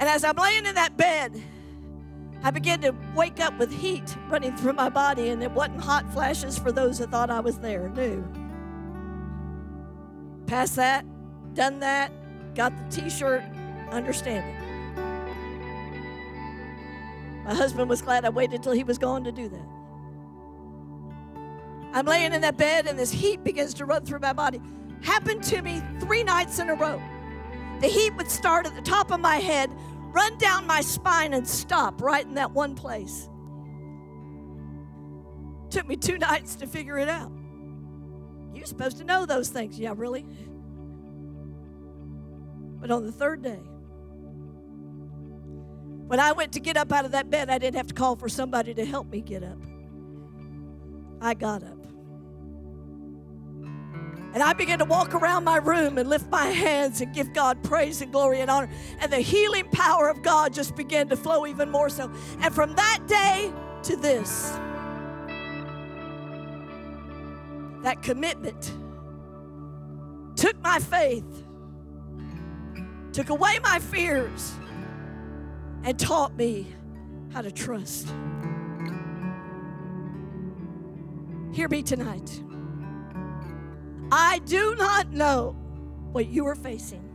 And 0.00 0.08
as 0.08 0.24
I'm 0.24 0.36
laying 0.36 0.64
in 0.66 0.74
that 0.74 0.96
bed, 0.96 1.40
I 2.42 2.50
began 2.50 2.80
to 2.80 2.94
wake 3.14 3.38
up 3.40 3.58
with 3.58 3.70
heat 3.70 4.16
running 4.28 4.56
through 4.56 4.72
my 4.72 4.88
body, 4.88 5.28
and 5.28 5.42
it 5.42 5.50
wasn't 5.50 5.80
hot 5.80 6.10
flashes 6.12 6.58
for 6.58 6.72
those 6.72 6.98
that 6.98 7.10
thought 7.10 7.30
I 7.30 7.40
was 7.40 7.58
there. 7.58 7.90
No. 7.90 8.24
Past 10.46 10.76
that, 10.76 11.04
done 11.54 11.80
that, 11.80 12.10
got 12.54 12.72
the 12.76 13.02
t 13.02 13.10
shirt, 13.10 13.42
understanding. 13.90 14.56
My 17.44 17.54
husband 17.54 17.90
was 17.90 18.00
glad 18.00 18.24
I 18.24 18.30
waited 18.30 18.62
till 18.62 18.72
he 18.72 18.84
was 18.84 18.96
gone 18.96 19.24
to 19.24 19.32
do 19.32 19.48
that. 19.48 19.68
I'm 21.92 22.06
laying 22.06 22.32
in 22.32 22.40
that 22.42 22.56
bed, 22.56 22.86
and 22.86 22.98
this 22.98 23.10
heat 23.10 23.42
begins 23.44 23.74
to 23.74 23.84
run 23.84 24.04
through 24.04 24.20
my 24.20 24.32
body. 24.32 24.60
Happened 25.02 25.42
to 25.44 25.60
me 25.60 25.82
three 25.98 26.22
nights 26.22 26.58
in 26.58 26.70
a 26.70 26.74
row. 26.74 27.02
The 27.80 27.88
heat 27.88 28.14
would 28.16 28.30
start 28.30 28.66
at 28.66 28.74
the 28.74 28.82
top 28.82 29.10
of 29.10 29.20
my 29.20 29.36
head, 29.36 29.70
run 30.12 30.36
down 30.38 30.66
my 30.66 30.80
spine 30.80 31.34
and 31.34 31.46
stop 31.46 32.02
right 32.02 32.24
in 32.24 32.34
that 32.34 32.52
one 32.52 32.74
place. 32.74 33.28
Took 35.70 35.86
me 35.86 35.96
two 35.96 36.18
nights 36.30 36.56
to 36.56 36.66
figure 36.66 36.98
it 36.98 37.08
out. 37.08 37.32
You're 38.54 38.66
supposed 38.66 38.98
to 38.98 39.04
know 39.04 39.26
those 39.26 39.48
things. 39.48 39.78
Yeah, 39.78 39.94
really? 39.96 40.26
But 42.80 42.90
on 42.90 43.04
the 43.04 43.12
third 43.12 43.42
day, 43.42 43.60
when 46.06 46.18
I 46.18 46.32
went 46.32 46.52
to 46.54 46.60
get 46.60 46.76
up 46.76 46.92
out 46.92 47.04
of 47.04 47.12
that 47.12 47.30
bed, 47.30 47.50
I 47.50 47.58
didn't 47.58 47.76
have 47.76 47.86
to 47.86 47.94
call 47.94 48.16
for 48.16 48.28
somebody 48.28 48.74
to 48.74 48.84
help 48.84 49.08
me 49.08 49.20
get 49.20 49.44
up. 49.44 49.58
I 51.20 51.34
got 51.34 51.62
up. 51.62 51.79
And 54.32 54.42
I 54.42 54.52
began 54.52 54.78
to 54.78 54.84
walk 54.84 55.14
around 55.14 55.44
my 55.44 55.56
room 55.56 55.98
and 55.98 56.08
lift 56.08 56.30
my 56.30 56.46
hands 56.46 57.00
and 57.00 57.12
give 57.12 57.32
God 57.32 57.62
praise 57.64 58.00
and 58.00 58.12
glory 58.12 58.40
and 58.40 58.50
honor. 58.50 58.70
And 59.00 59.12
the 59.12 59.18
healing 59.18 59.68
power 59.70 60.08
of 60.08 60.22
God 60.22 60.54
just 60.54 60.76
began 60.76 61.08
to 61.08 61.16
flow 61.16 61.46
even 61.46 61.68
more 61.68 61.88
so. 61.88 62.10
And 62.40 62.54
from 62.54 62.74
that 62.76 63.00
day 63.08 63.52
to 63.84 63.96
this, 63.96 64.52
that 67.82 68.02
commitment 68.02 68.72
took 70.36 70.60
my 70.62 70.78
faith, 70.78 71.44
took 73.12 73.30
away 73.30 73.58
my 73.64 73.80
fears, 73.80 74.52
and 75.82 75.98
taught 75.98 76.36
me 76.36 76.68
how 77.32 77.42
to 77.42 77.50
trust. 77.50 78.06
Hear 81.52 81.68
me 81.68 81.82
tonight. 81.82 82.42
I 84.12 84.40
do 84.40 84.74
not 84.76 85.12
know 85.12 85.56
what 86.12 86.28
you 86.28 86.46
are 86.46 86.54
facing. 86.54 87.06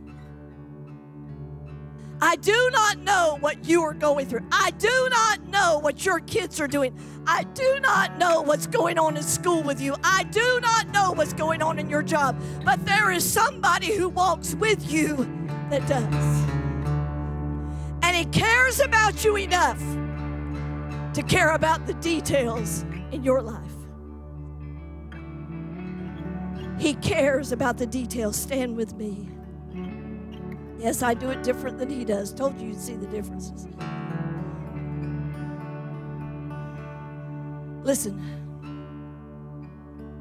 I 2.20 2.36
do 2.36 2.70
not 2.72 2.98
know 3.00 3.36
what 3.40 3.68
you 3.68 3.82
are 3.82 3.92
going 3.92 4.26
through. 4.26 4.46
I 4.50 4.70
do 4.78 5.08
not 5.10 5.46
know 5.48 5.78
what 5.80 6.06
your 6.06 6.20
kids 6.20 6.58
are 6.60 6.68
doing. 6.68 6.98
I 7.26 7.42
do 7.42 7.78
not 7.80 8.16
know 8.16 8.40
what's 8.40 8.66
going 8.66 8.98
on 8.98 9.18
in 9.18 9.22
school 9.22 9.62
with 9.62 9.80
you. 9.80 9.94
I 10.02 10.22
do 10.24 10.58
not 10.62 10.90
know 10.92 11.12
what's 11.12 11.34
going 11.34 11.60
on 11.60 11.78
in 11.78 11.90
your 11.90 12.02
job. 12.02 12.40
But 12.64 12.84
there 12.86 13.10
is 13.10 13.22
somebody 13.30 13.94
who 13.94 14.08
walks 14.08 14.54
with 14.54 14.90
you 14.90 15.16
that 15.68 15.86
does. 15.86 16.44
And 18.02 18.16
he 18.16 18.24
cares 18.26 18.80
about 18.80 19.22
you 19.22 19.36
enough 19.36 19.80
to 21.12 21.22
care 21.22 21.50
about 21.50 21.86
the 21.86 21.94
details 21.94 22.86
in 23.12 23.22
your 23.22 23.42
life. 23.42 23.75
He 26.78 26.94
cares 26.94 27.52
about 27.52 27.78
the 27.78 27.86
details. 27.86 28.36
Stand 28.36 28.76
with 28.76 28.94
me. 28.94 29.28
Yes, 30.78 31.02
I 31.02 31.14
do 31.14 31.30
it 31.30 31.42
different 31.42 31.78
than 31.78 31.88
he 31.88 32.04
does. 32.04 32.32
Told 32.32 32.60
you 32.60 32.68
you'd 32.68 32.80
see 32.80 32.96
the 32.96 33.06
differences. 33.06 33.66
Listen, 37.82 38.20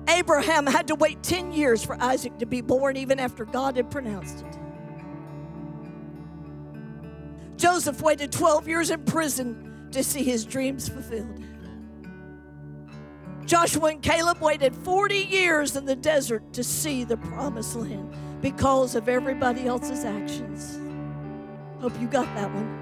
Abraham 0.07 0.65
had 0.65 0.87
to 0.87 0.95
wait 0.95 1.21
10 1.23 1.51
years 1.51 1.83
for 1.83 2.01
Isaac 2.01 2.37
to 2.37 2.45
be 2.45 2.61
born, 2.61 2.95
even 2.95 3.19
after 3.19 3.43
God 3.43 3.75
had 3.75 3.91
pronounced 3.91 4.45
it. 4.45 4.57
Joseph 7.57 8.01
waited 8.01 8.31
12 8.31 8.67
years 8.67 8.91
in 8.91 9.03
prison 9.03 9.87
to 9.91 10.03
see 10.03 10.23
his 10.23 10.45
dreams 10.45 10.87
fulfilled. 10.87 11.43
Joshua 13.45 13.91
and 13.91 14.01
Caleb 14.01 14.41
waited 14.41 14.75
40 14.75 15.15
years 15.15 15.75
in 15.75 15.85
the 15.85 15.95
desert 15.95 16.51
to 16.53 16.63
see 16.63 17.03
the 17.03 17.17
promised 17.17 17.75
land 17.75 18.11
because 18.41 18.95
of 18.95 19.07
everybody 19.07 19.67
else's 19.67 20.03
actions. 20.03 20.79
Hope 21.79 21.99
you 22.01 22.07
got 22.07 22.25
that 22.35 22.49
one. 22.51 22.81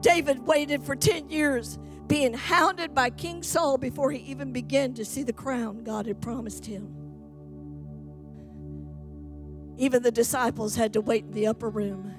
David 0.00 0.46
waited 0.46 0.82
for 0.84 0.94
10 0.94 1.28
years 1.28 1.78
being 2.06 2.32
hounded 2.32 2.94
by 2.94 3.10
King 3.10 3.42
Saul 3.42 3.78
before 3.78 4.12
he 4.12 4.20
even 4.20 4.52
began 4.52 4.94
to 4.94 5.04
see 5.04 5.24
the 5.24 5.32
crown 5.32 5.82
God 5.82 6.06
had 6.06 6.20
promised 6.20 6.64
him. 6.66 6.94
Even 9.76 10.04
the 10.04 10.12
disciples 10.12 10.76
had 10.76 10.92
to 10.92 11.00
wait 11.00 11.24
in 11.24 11.32
the 11.32 11.48
upper 11.48 11.68
room 11.68 12.14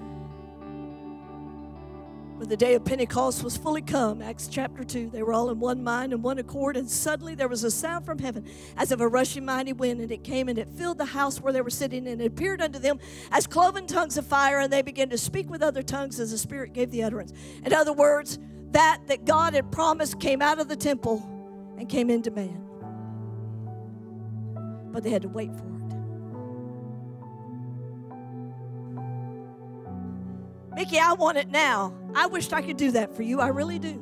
when 2.37 2.49
the 2.49 2.57
day 2.57 2.75
of 2.75 2.85
Pentecost 2.85 3.43
was 3.43 3.57
fully 3.57 3.81
come, 3.81 4.21
Acts 4.21 4.47
chapter 4.47 4.83
2, 4.83 5.09
they 5.09 5.23
were 5.23 5.33
all 5.33 5.49
in 5.49 5.59
one 5.59 5.83
mind 5.83 6.13
and 6.13 6.21
one 6.21 6.37
accord, 6.37 6.77
and 6.77 6.87
suddenly 6.87 7.33
there 7.33 7.47
was 7.47 7.63
a 7.63 7.71
sound 7.71 8.05
from 8.05 8.19
heaven 8.19 8.45
as 8.77 8.91
of 8.91 9.01
a 9.01 9.07
rushing 9.07 9.43
mighty 9.43 9.73
wind, 9.73 10.01
and 10.01 10.11
it 10.11 10.23
came 10.23 10.47
and 10.47 10.59
it 10.59 10.69
filled 10.69 10.99
the 10.99 11.05
house 11.05 11.41
where 11.41 11.51
they 11.51 11.61
were 11.61 11.71
sitting, 11.71 12.07
and 12.07 12.21
it 12.21 12.25
appeared 12.25 12.61
unto 12.61 12.77
them 12.77 12.99
as 13.31 13.47
cloven 13.47 13.87
tongues 13.87 14.17
of 14.17 14.25
fire, 14.27 14.59
and 14.59 14.71
they 14.71 14.83
began 14.83 15.09
to 15.09 15.17
speak 15.17 15.49
with 15.49 15.63
other 15.63 15.81
tongues 15.81 16.19
as 16.19 16.29
the 16.29 16.37
Spirit 16.37 16.73
gave 16.73 16.91
the 16.91 17.01
utterance. 17.01 17.33
In 17.65 17.73
other 17.73 17.93
words, 17.93 18.37
that 18.71 18.99
that 19.07 19.25
God 19.25 19.55
had 19.55 19.71
promised 19.71 20.19
came 20.19 20.41
out 20.41 20.59
of 20.59 20.67
the 20.67 20.75
temple 20.75 21.27
and 21.79 21.89
came 21.89 22.11
into 22.11 22.29
man. 22.29 22.63
But 24.91 25.03
they 25.03 25.09
had 25.09 25.23
to 25.23 25.29
wait 25.29 25.55
for 25.55 25.65
it. 25.73 25.76
Mickey, 30.77 30.99
I 30.99 31.13
want 31.13 31.39
it 31.39 31.49
now. 31.49 31.91
I 32.13 32.27
wished 32.27 32.53
I 32.53 32.61
could 32.61 32.77
do 32.77 32.91
that 32.91 33.15
for 33.15 33.23
you. 33.23 33.41
I 33.41 33.47
really 33.47 33.79
do. 33.79 33.93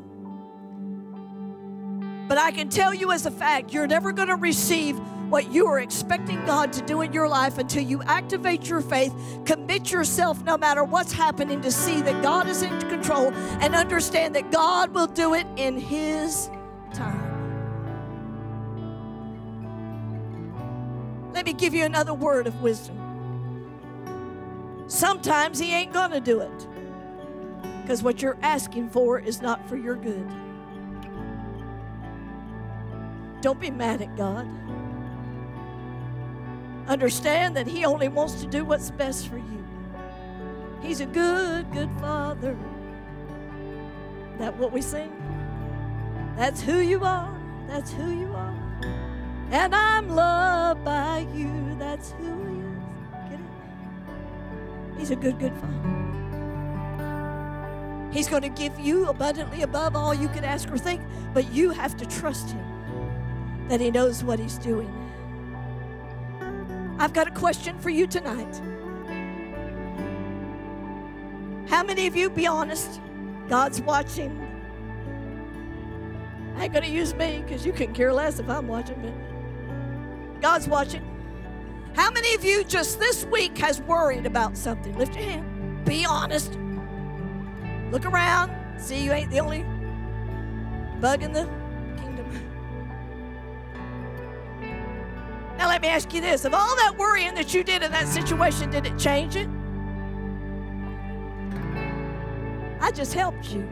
But 2.28 2.38
I 2.38 2.52
can 2.52 2.68
tell 2.68 2.94
you 2.94 3.14
as 3.14 3.26
a 3.26 3.32
fact, 3.32 3.74
you're 3.74 3.88
never 3.88 4.12
going 4.12 4.28
to 4.28 4.36
receive 4.36 5.00
what 5.30 5.54
you 5.54 5.68
are 5.68 5.80
expecting 5.80 6.46
God 6.46 6.74
to 6.74 6.82
do 6.82 7.00
in 7.00 7.14
your 7.14 7.30
life 7.30 7.60
until 7.60 7.82
you 7.82 8.04
activate 8.04 8.68
your 8.68 8.82
faith, 8.82 9.14
commit 9.46 9.90
yourself 9.90 10.44
no 10.44 10.58
matter 10.58 10.84
what's 10.84 11.14
happening 11.14 11.62
to 11.62 11.72
see 11.72 12.02
that 12.02 12.22
God 12.22 12.50
is 12.50 12.62
in 12.62 12.78
control 12.90 13.34
and 13.34 13.74
understand 13.74 14.36
that 14.36 14.52
God 14.52 14.94
will 14.94 15.08
do 15.08 15.34
it 15.34 15.48
in 15.56 15.78
His 15.78 16.50
time. 16.94 17.32
Let 21.34 21.46
me 21.46 21.54
give 21.54 21.74
you 21.74 21.86
another 21.86 22.14
word 22.14 22.48
of 22.48 22.62
wisdom. 22.62 23.05
Sometimes 24.88 25.60
He 25.60 25.74
ain't 25.74 25.94
going 25.94 26.12
to 26.12 26.20
do 26.20 26.42
it 26.42 26.68
because 27.82 28.02
what 28.02 28.22
you're 28.22 28.38
asking 28.42 28.90
for 28.90 29.20
is 29.20 29.42
not 29.42 29.68
for 29.68 29.78
your 29.78 29.96
good. 29.96 30.28
Don't 33.42 33.60
be 33.60 33.70
mad 33.70 34.02
at 34.02 34.16
God. 34.18 34.48
Understand 36.88 37.56
that 37.58 37.68
He 37.68 37.86
only 37.86 38.08
wants 38.08 38.42
to 38.42 38.48
do 38.48 38.64
what's 38.64 38.92
best 38.92 39.28
for 39.28 39.38
you. 39.38 39.66
He's 40.82 41.02
a 41.02 41.06
good, 41.06 41.72
good 41.72 41.90
Father. 42.00 42.56
That 44.38 44.56
what 44.58 44.72
we 44.72 44.82
sing? 44.82 45.12
That's 46.36 46.62
who 46.62 46.80
you 46.80 47.04
are. 47.04 47.36
That's 47.68 47.92
who 47.92 48.12
you 48.12 48.32
are. 48.34 48.56
And 49.52 49.74
I'm 49.74 50.10
loved 50.10 50.84
He's 55.06 55.12
a 55.12 55.16
good, 55.18 55.38
good 55.38 55.54
Father. 55.54 55.84
He's 58.12 58.28
going 58.28 58.42
to 58.42 58.50
give 58.50 58.80
you 58.80 59.08
abundantly 59.08 59.62
above 59.62 59.96
all 59.96 60.16
you 60.16 60.28
could 60.30 60.44
ask 60.44 60.68
or 60.72 60.80
think, 60.80 61.00
but 61.32 61.54
you 61.54 61.70
have 61.70 61.96
to 61.98 62.08
trust 62.08 62.50
Him 62.50 63.68
that 63.68 63.80
He 63.80 63.92
knows 63.92 64.24
what 64.24 64.40
He's 64.40 64.58
doing. 64.58 64.92
I've 66.98 67.14
got 67.14 67.28
a 67.28 67.32
question 67.32 67.78
for 67.78 67.92
you 67.92 68.08
tonight. 68.08 68.60
How 71.70 71.84
many 71.84 72.08
of 72.08 72.16
you, 72.16 72.32
be 72.32 72.48
honest, 72.48 73.00
God's 73.48 73.82
watching? 73.82 74.42
I 76.58 76.64
ain't 76.64 76.74
going 76.74 76.84
to 76.84 76.90
use 76.90 77.14
me 77.14 77.44
because 77.46 77.64
you 77.64 77.74
can 77.74 77.94
care 77.94 78.12
less 78.12 78.40
if 78.40 78.50
I'm 78.50 78.68
watching, 78.68 79.00
but 79.04 80.42
God's 80.42 80.68
watching. 80.68 81.15
How 81.96 82.12
many 82.12 82.36
of 82.36 82.44
you 82.44 82.66
just 82.66 83.00
this 83.00 83.24
week 83.26 83.58
has 83.60 83.80
worried 83.82 84.26
about 84.26 84.58
something? 84.58 84.98
Lift 84.98 85.16
your 85.16 85.24
hand. 85.24 85.86
Be 85.86 86.06
honest. 86.06 86.60
Look 87.90 88.06
around. 88.06 88.52
See, 88.78 89.02
you 89.02 89.14
ain't 89.14 89.32
the 89.32 89.40
only 89.40 89.66
bug 91.00 91.24
in 91.24 91.32
the 91.32 91.50
kingdom. 91.96 92.28
Now, 95.58 95.70
let 95.70 95.82
me 95.82 95.88
ask 95.88 96.14
you 96.14 96.20
this. 96.20 96.44
Of 96.44 96.54
all 96.54 96.76
that 96.76 96.98
worrying 96.98 97.34
that 97.36 97.54
you 97.54 97.64
did 97.64 97.82
in 97.82 97.92
that 97.92 98.10
situation, 98.10 98.70
did 98.70 98.86
it 98.86 98.98
change 99.00 99.38
it? 99.38 99.48
I 102.82 102.92
just 102.92 103.14
helped 103.14 103.54
you. 103.54 103.70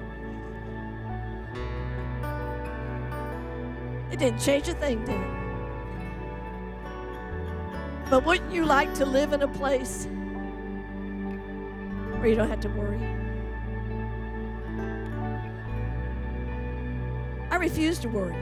It 4.12 4.20
didn't 4.20 4.40
change 4.40 4.70
a 4.70 4.74
thing, 4.76 5.04
did 5.04 5.20
it? 5.20 5.43
But 8.14 8.26
wouldn't 8.26 8.53
you 8.53 8.64
like 8.64 8.93
to 8.93 9.07
live 9.07 9.34
in 9.34 9.41
a 9.41 9.47
place 9.47 10.07
where 12.20 12.28
you 12.28 12.36
don't 12.36 12.47
have 12.47 12.59
to 12.59 12.70
worry? 12.70 13.01
I 17.49 17.55
refuse 17.55 17.97
to 18.01 18.09
worry. 18.09 18.38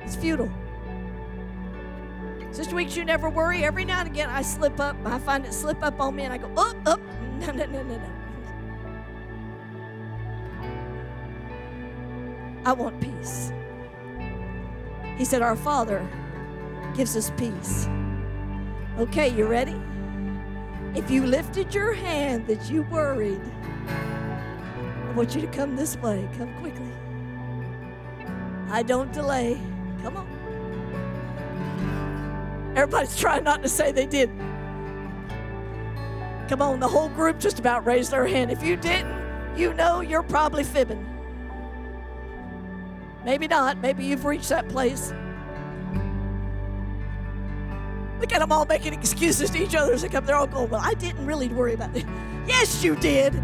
It's 0.00 0.16
futile. 0.16 0.50
Sister 2.52 2.74
Weeks, 2.74 2.96
you 2.96 3.04
never 3.04 3.28
worry. 3.28 3.64
Every 3.64 3.84
now 3.84 4.00
and 4.00 4.08
again, 4.08 4.30
I 4.30 4.40
slip 4.40 4.80
up. 4.80 4.96
I 5.04 5.18
find 5.18 5.44
it 5.44 5.52
slip 5.52 5.82
up 5.82 6.00
on 6.00 6.16
me, 6.16 6.22
and 6.22 6.32
I 6.32 6.38
go, 6.38 6.50
up, 6.56 6.76
up. 6.86 7.00
No, 7.38 7.52
no, 7.52 7.66
no, 7.66 7.82
no, 7.82 7.96
no. 7.98 8.10
I 12.64 12.72
want 12.72 12.98
peace. 12.98 13.52
He 15.18 15.26
said, 15.26 15.42
Our 15.42 15.54
Father 15.54 16.08
gives 16.94 17.14
us 17.14 17.30
peace. 17.36 17.90
Okay, 18.98 19.28
you 19.28 19.46
ready? 19.46 19.78
If 20.94 21.10
you 21.10 21.26
lifted 21.26 21.74
your 21.74 21.92
hand 21.92 22.46
that 22.46 22.70
you 22.70 22.80
worried, 22.84 23.42
I 23.88 25.12
want 25.14 25.34
you 25.34 25.42
to 25.42 25.46
come 25.48 25.76
this 25.76 25.98
way. 25.98 26.26
Come 26.38 26.54
quickly. 26.60 26.90
I 28.70 28.82
don't 28.82 29.12
delay. 29.12 29.60
Come 30.02 30.16
on. 30.16 30.26
Everybody's 32.74 33.18
trying 33.18 33.44
not 33.44 33.62
to 33.62 33.68
say 33.68 33.92
they 33.92 34.06
did. 34.06 34.30
Come 36.48 36.62
on, 36.62 36.80
the 36.80 36.88
whole 36.88 37.10
group 37.10 37.38
just 37.38 37.58
about 37.58 37.84
raised 37.84 38.12
their 38.12 38.26
hand. 38.26 38.50
If 38.50 38.62
you 38.62 38.76
didn't, 38.76 39.14
you 39.58 39.74
know 39.74 40.00
you're 40.00 40.22
probably 40.22 40.64
fibbing. 40.64 41.04
Maybe 43.26 43.46
not. 43.46 43.76
Maybe 43.78 44.06
you've 44.06 44.24
reached 44.24 44.48
that 44.48 44.70
place. 44.70 45.12
Look 48.20 48.32
at 48.32 48.40
them 48.40 48.50
all 48.50 48.64
making 48.64 48.94
excuses 48.94 49.50
to 49.50 49.62
each 49.62 49.74
other 49.74 49.92
as 49.92 50.02
they 50.02 50.08
come. 50.08 50.24
They're 50.24 50.36
all 50.36 50.46
going, 50.46 50.70
Well, 50.70 50.80
I 50.82 50.94
didn't 50.94 51.24
really 51.26 51.48
worry 51.48 51.74
about 51.74 51.94
it. 51.96 52.04
Yes, 52.46 52.84
you 52.84 52.94
did. 52.94 53.42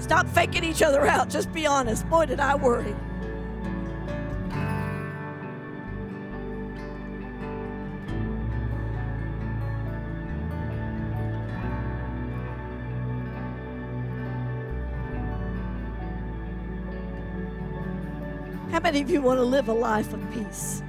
Stop 0.00 0.26
faking 0.26 0.64
each 0.64 0.82
other 0.82 1.06
out. 1.06 1.30
Just 1.30 1.52
be 1.52 1.64
honest. 1.64 2.08
Boy, 2.10 2.26
did 2.26 2.40
I 2.40 2.56
worry. 2.56 2.92
How 18.72 18.80
many 18.80 19.00
of 19.00 19.08
you 19.08 19.22
want 19.22 19.38
to 19.38 19.44
live 19.44 19.68
a 19.68 19.72
life 19.72 20.12
of 20.12 20.20
peace? 20.32 20.82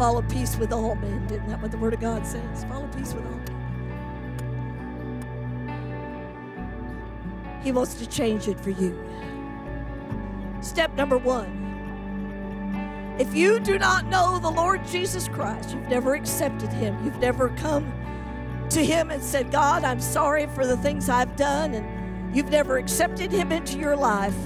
Follow 0.00 0.22
peace 0.22 0.56
with 0.56 0.72
all 0.72 0.94
men. 0.94 1.26
Isn't 1.26 1.46
that 1.48 1.60
what 1.60 1.70
the 1.70 1.76
Word 1.76 1.92
of 1.92 2.00
God 2.00 2.26
says? 2.26 2.64
Follow 2.64 2.86
peace 2.96 3.12
with 3.12 3.22
all 3.26 3.32
men. 3.32 3.50
He 7.62 7.70
wants 7.70 7.92
to 7.96 8.06
change 8.06 8.48
it 8.48 8.58
for 8.58 8.70
you. 8.70 8.98
Step 10.62 10.94
number 10.94 11.18
one. 11.18 13.14
If 13.18 13.34
you 13.34 13.60
do 13.60 13.78
not 13.78 14.06
know 14.06 14.38
the 14.38 14.48
Lord 14.48 14.86
Jesus 14.86 15.28
Christ, 15.28 15.74
you've 15.74 15.88
never 15.88 16.14
accepted 16.14 16.72
Him, 16.72 16.96
you've 17.04 17.20
never 17.20 17.50
come 17.50 17.92
to 18.70 18.82
Him 18.82 19.10
and 19.10 19.22
said, 19.22 19.52
God, 19.52 19.84
I'm 19.84 20.00
sorry 20.00 20.46
for 20.46 20.66
the 20.66 20.78
things 20.78 21.10
I've 21.10 21.36
done, 21.36 21.74
and 21.74 22.34
you've 22.34 22.48
never 22.48 22.78
accepted 22.78 23.30
Him 23.30 23.52
into 23.52 23.78
your 23.78 23.96
life, 23.96 24.36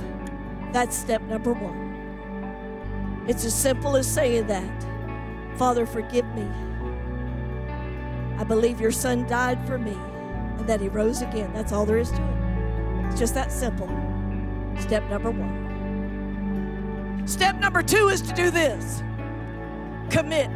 that's 0.73 0.97
step 0.97 1.23
number 1.23 1.53
one. 1.53 3.23
It's 3.29 3.45
as 3.45 3.55
simple 3.55 3.95
as 3.95 4.09
saying 4.13 4.49
that 4.49 4.94
Father, 5.57 5.87
forgive 5.87 6.27
me. 6.35 6.49
I 8.39 8.45
believe 8.45 8.81
your 8.81 8.91
Son 8.91 9.27
died 9.27 9.65
for 9.67 9.79
me 9.79 9.93
and 10.59 10.67
that 10.67 10.81
He 10.81 10.89
rose 10.89 11.23
again. 11.23 11.53
That's 11.53 11.73
all 11.73 11.87
there 11.87 11.99
is 11.99 12.11
to 12.11 12.17
it. 12.17 13.07
It's 13.07 13.19
just 13.19 13.35
that 13.35 13.53
simple. 13.53 13.89
Step 14.79 15.09
number 15.09 15.31
one. 15.31 17.23
Step 17.27 17.59
number 17.61 17.83
two 17.83 18.09
is 18.09 18.21
to 18.23 18.35
do 18.35 18.51
this 18.51 19.03
commit. 20.11 20.51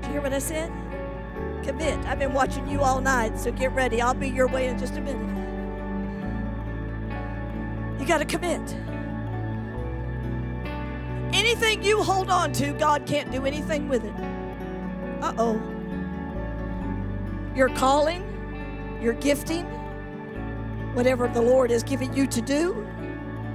Did 0.00 0.06
you 0.06 0.12
hear 0.12 0.20
what 0.20 0.32
I 0.32 0.38
said? 0.38 0.70
Commit. 1.62 1.98
I've 2.06 2.18
been 2.18 2.32
watching 2.32 2.68
you 2.68 2.80
all 2.80 3.00
night, 3.00 3.38
so 3.38 3.52
get 3.52 3.72
ready. 3.72 4.02
I'll 4.02 4.14
be 4.14 4.28
your 4.28 4.48
way 4.48 4.66
in 4.66 4.78
just 4.78 4.96
a 4.96 5.00
minute. 5.00 5.44
You 8.00 8.06
got 8.06 8.18
to 8.18 8.24
commit. 8.24 8.60
Anything 11.34 11.82
you 11.82 12.00
hold 12.00 12.30
on 12.30 12.52
to, 12.52 12.72
God 12.74 13.06
can't 13.06 13.32
do 13.32 13.44
anything 13.44 13.88
with 13.88 14.04
it. 14.04 14.14
Uh 15.20 15.34
oh. 15.36 15.60
Your 17.56 17.70
calling, 17.70 18.22
your 19.02 19.14
gifting, 19.14 19.64
whatever 20.94 21.26
the 21.26 21.42
Lord 21.42 21.72
has 21.72 21.82
given 21.82 22.14
you 22.14 22.28
to 22.28 22.40
do, 22.40 22.86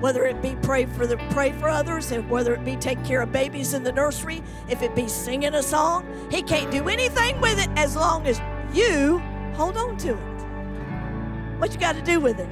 whether 0.01 0.25
it 0.25 0.41
be 0.41 0.57
pray 0.61 0.88
for 0.88 1.07
the 1.07 1.15
pray 1.30 1.53
for 1.53 1.69
others, 1.69 2.11
and 2.11 2.30
whether 2.30 2.53
it 2.53 2.65
be 2.65 2.75
take 2.75 3.01
care 3.05 3.21
of 3.21 3.32
babies 3.32 3.73
in 3.73 3.82
the 3.84 3.93
nursery, 3.93 4.43
if 4.67 4.82
it 4.82 4.93
be 4.93 5.07
singing 5.07 5.53
a 5.53 5.63
song, 5.63 6.05
He 6.30 6.41
can't 6.41 6.69
do 6.69 6.89
anything 6.89 7.39
with 7.39 7.59
it 7.59 7.69
as 7.77 7.95
long 7.95 8.27
as 8.27 8.41
you 8.73 9.19
hold 9.53 9.77
on 9.77 9.95
to 9.99 10.09
it. 10.09 11.59
What 11.59 11.73
you 11.73 11.80
got 11.80 11.95
to 11.95 12.01
do 12.01 12.19
with 12.19 12.41
it? 12.41 12.49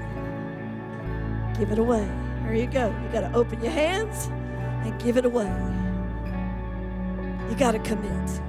Give 1.60 1.70
it 1.70 1.80
away. 1.80 2.10
There 2.44 2.56
you 2.56 2.68
go. 2.68 2.96
You 3.04 3.10
got 3.12 3.30
to 3.30 3.34
open 3.34 3.62
your 3.62 3.74
hands 3.74 4.30
and 4.84 5.00
give 5.02 5.18
it 5.18 5.26
away. 5.26 5.52
You 7.50 7.56
got 7.56 7.72
to 7.72 7.80
commit. 7.80 8.47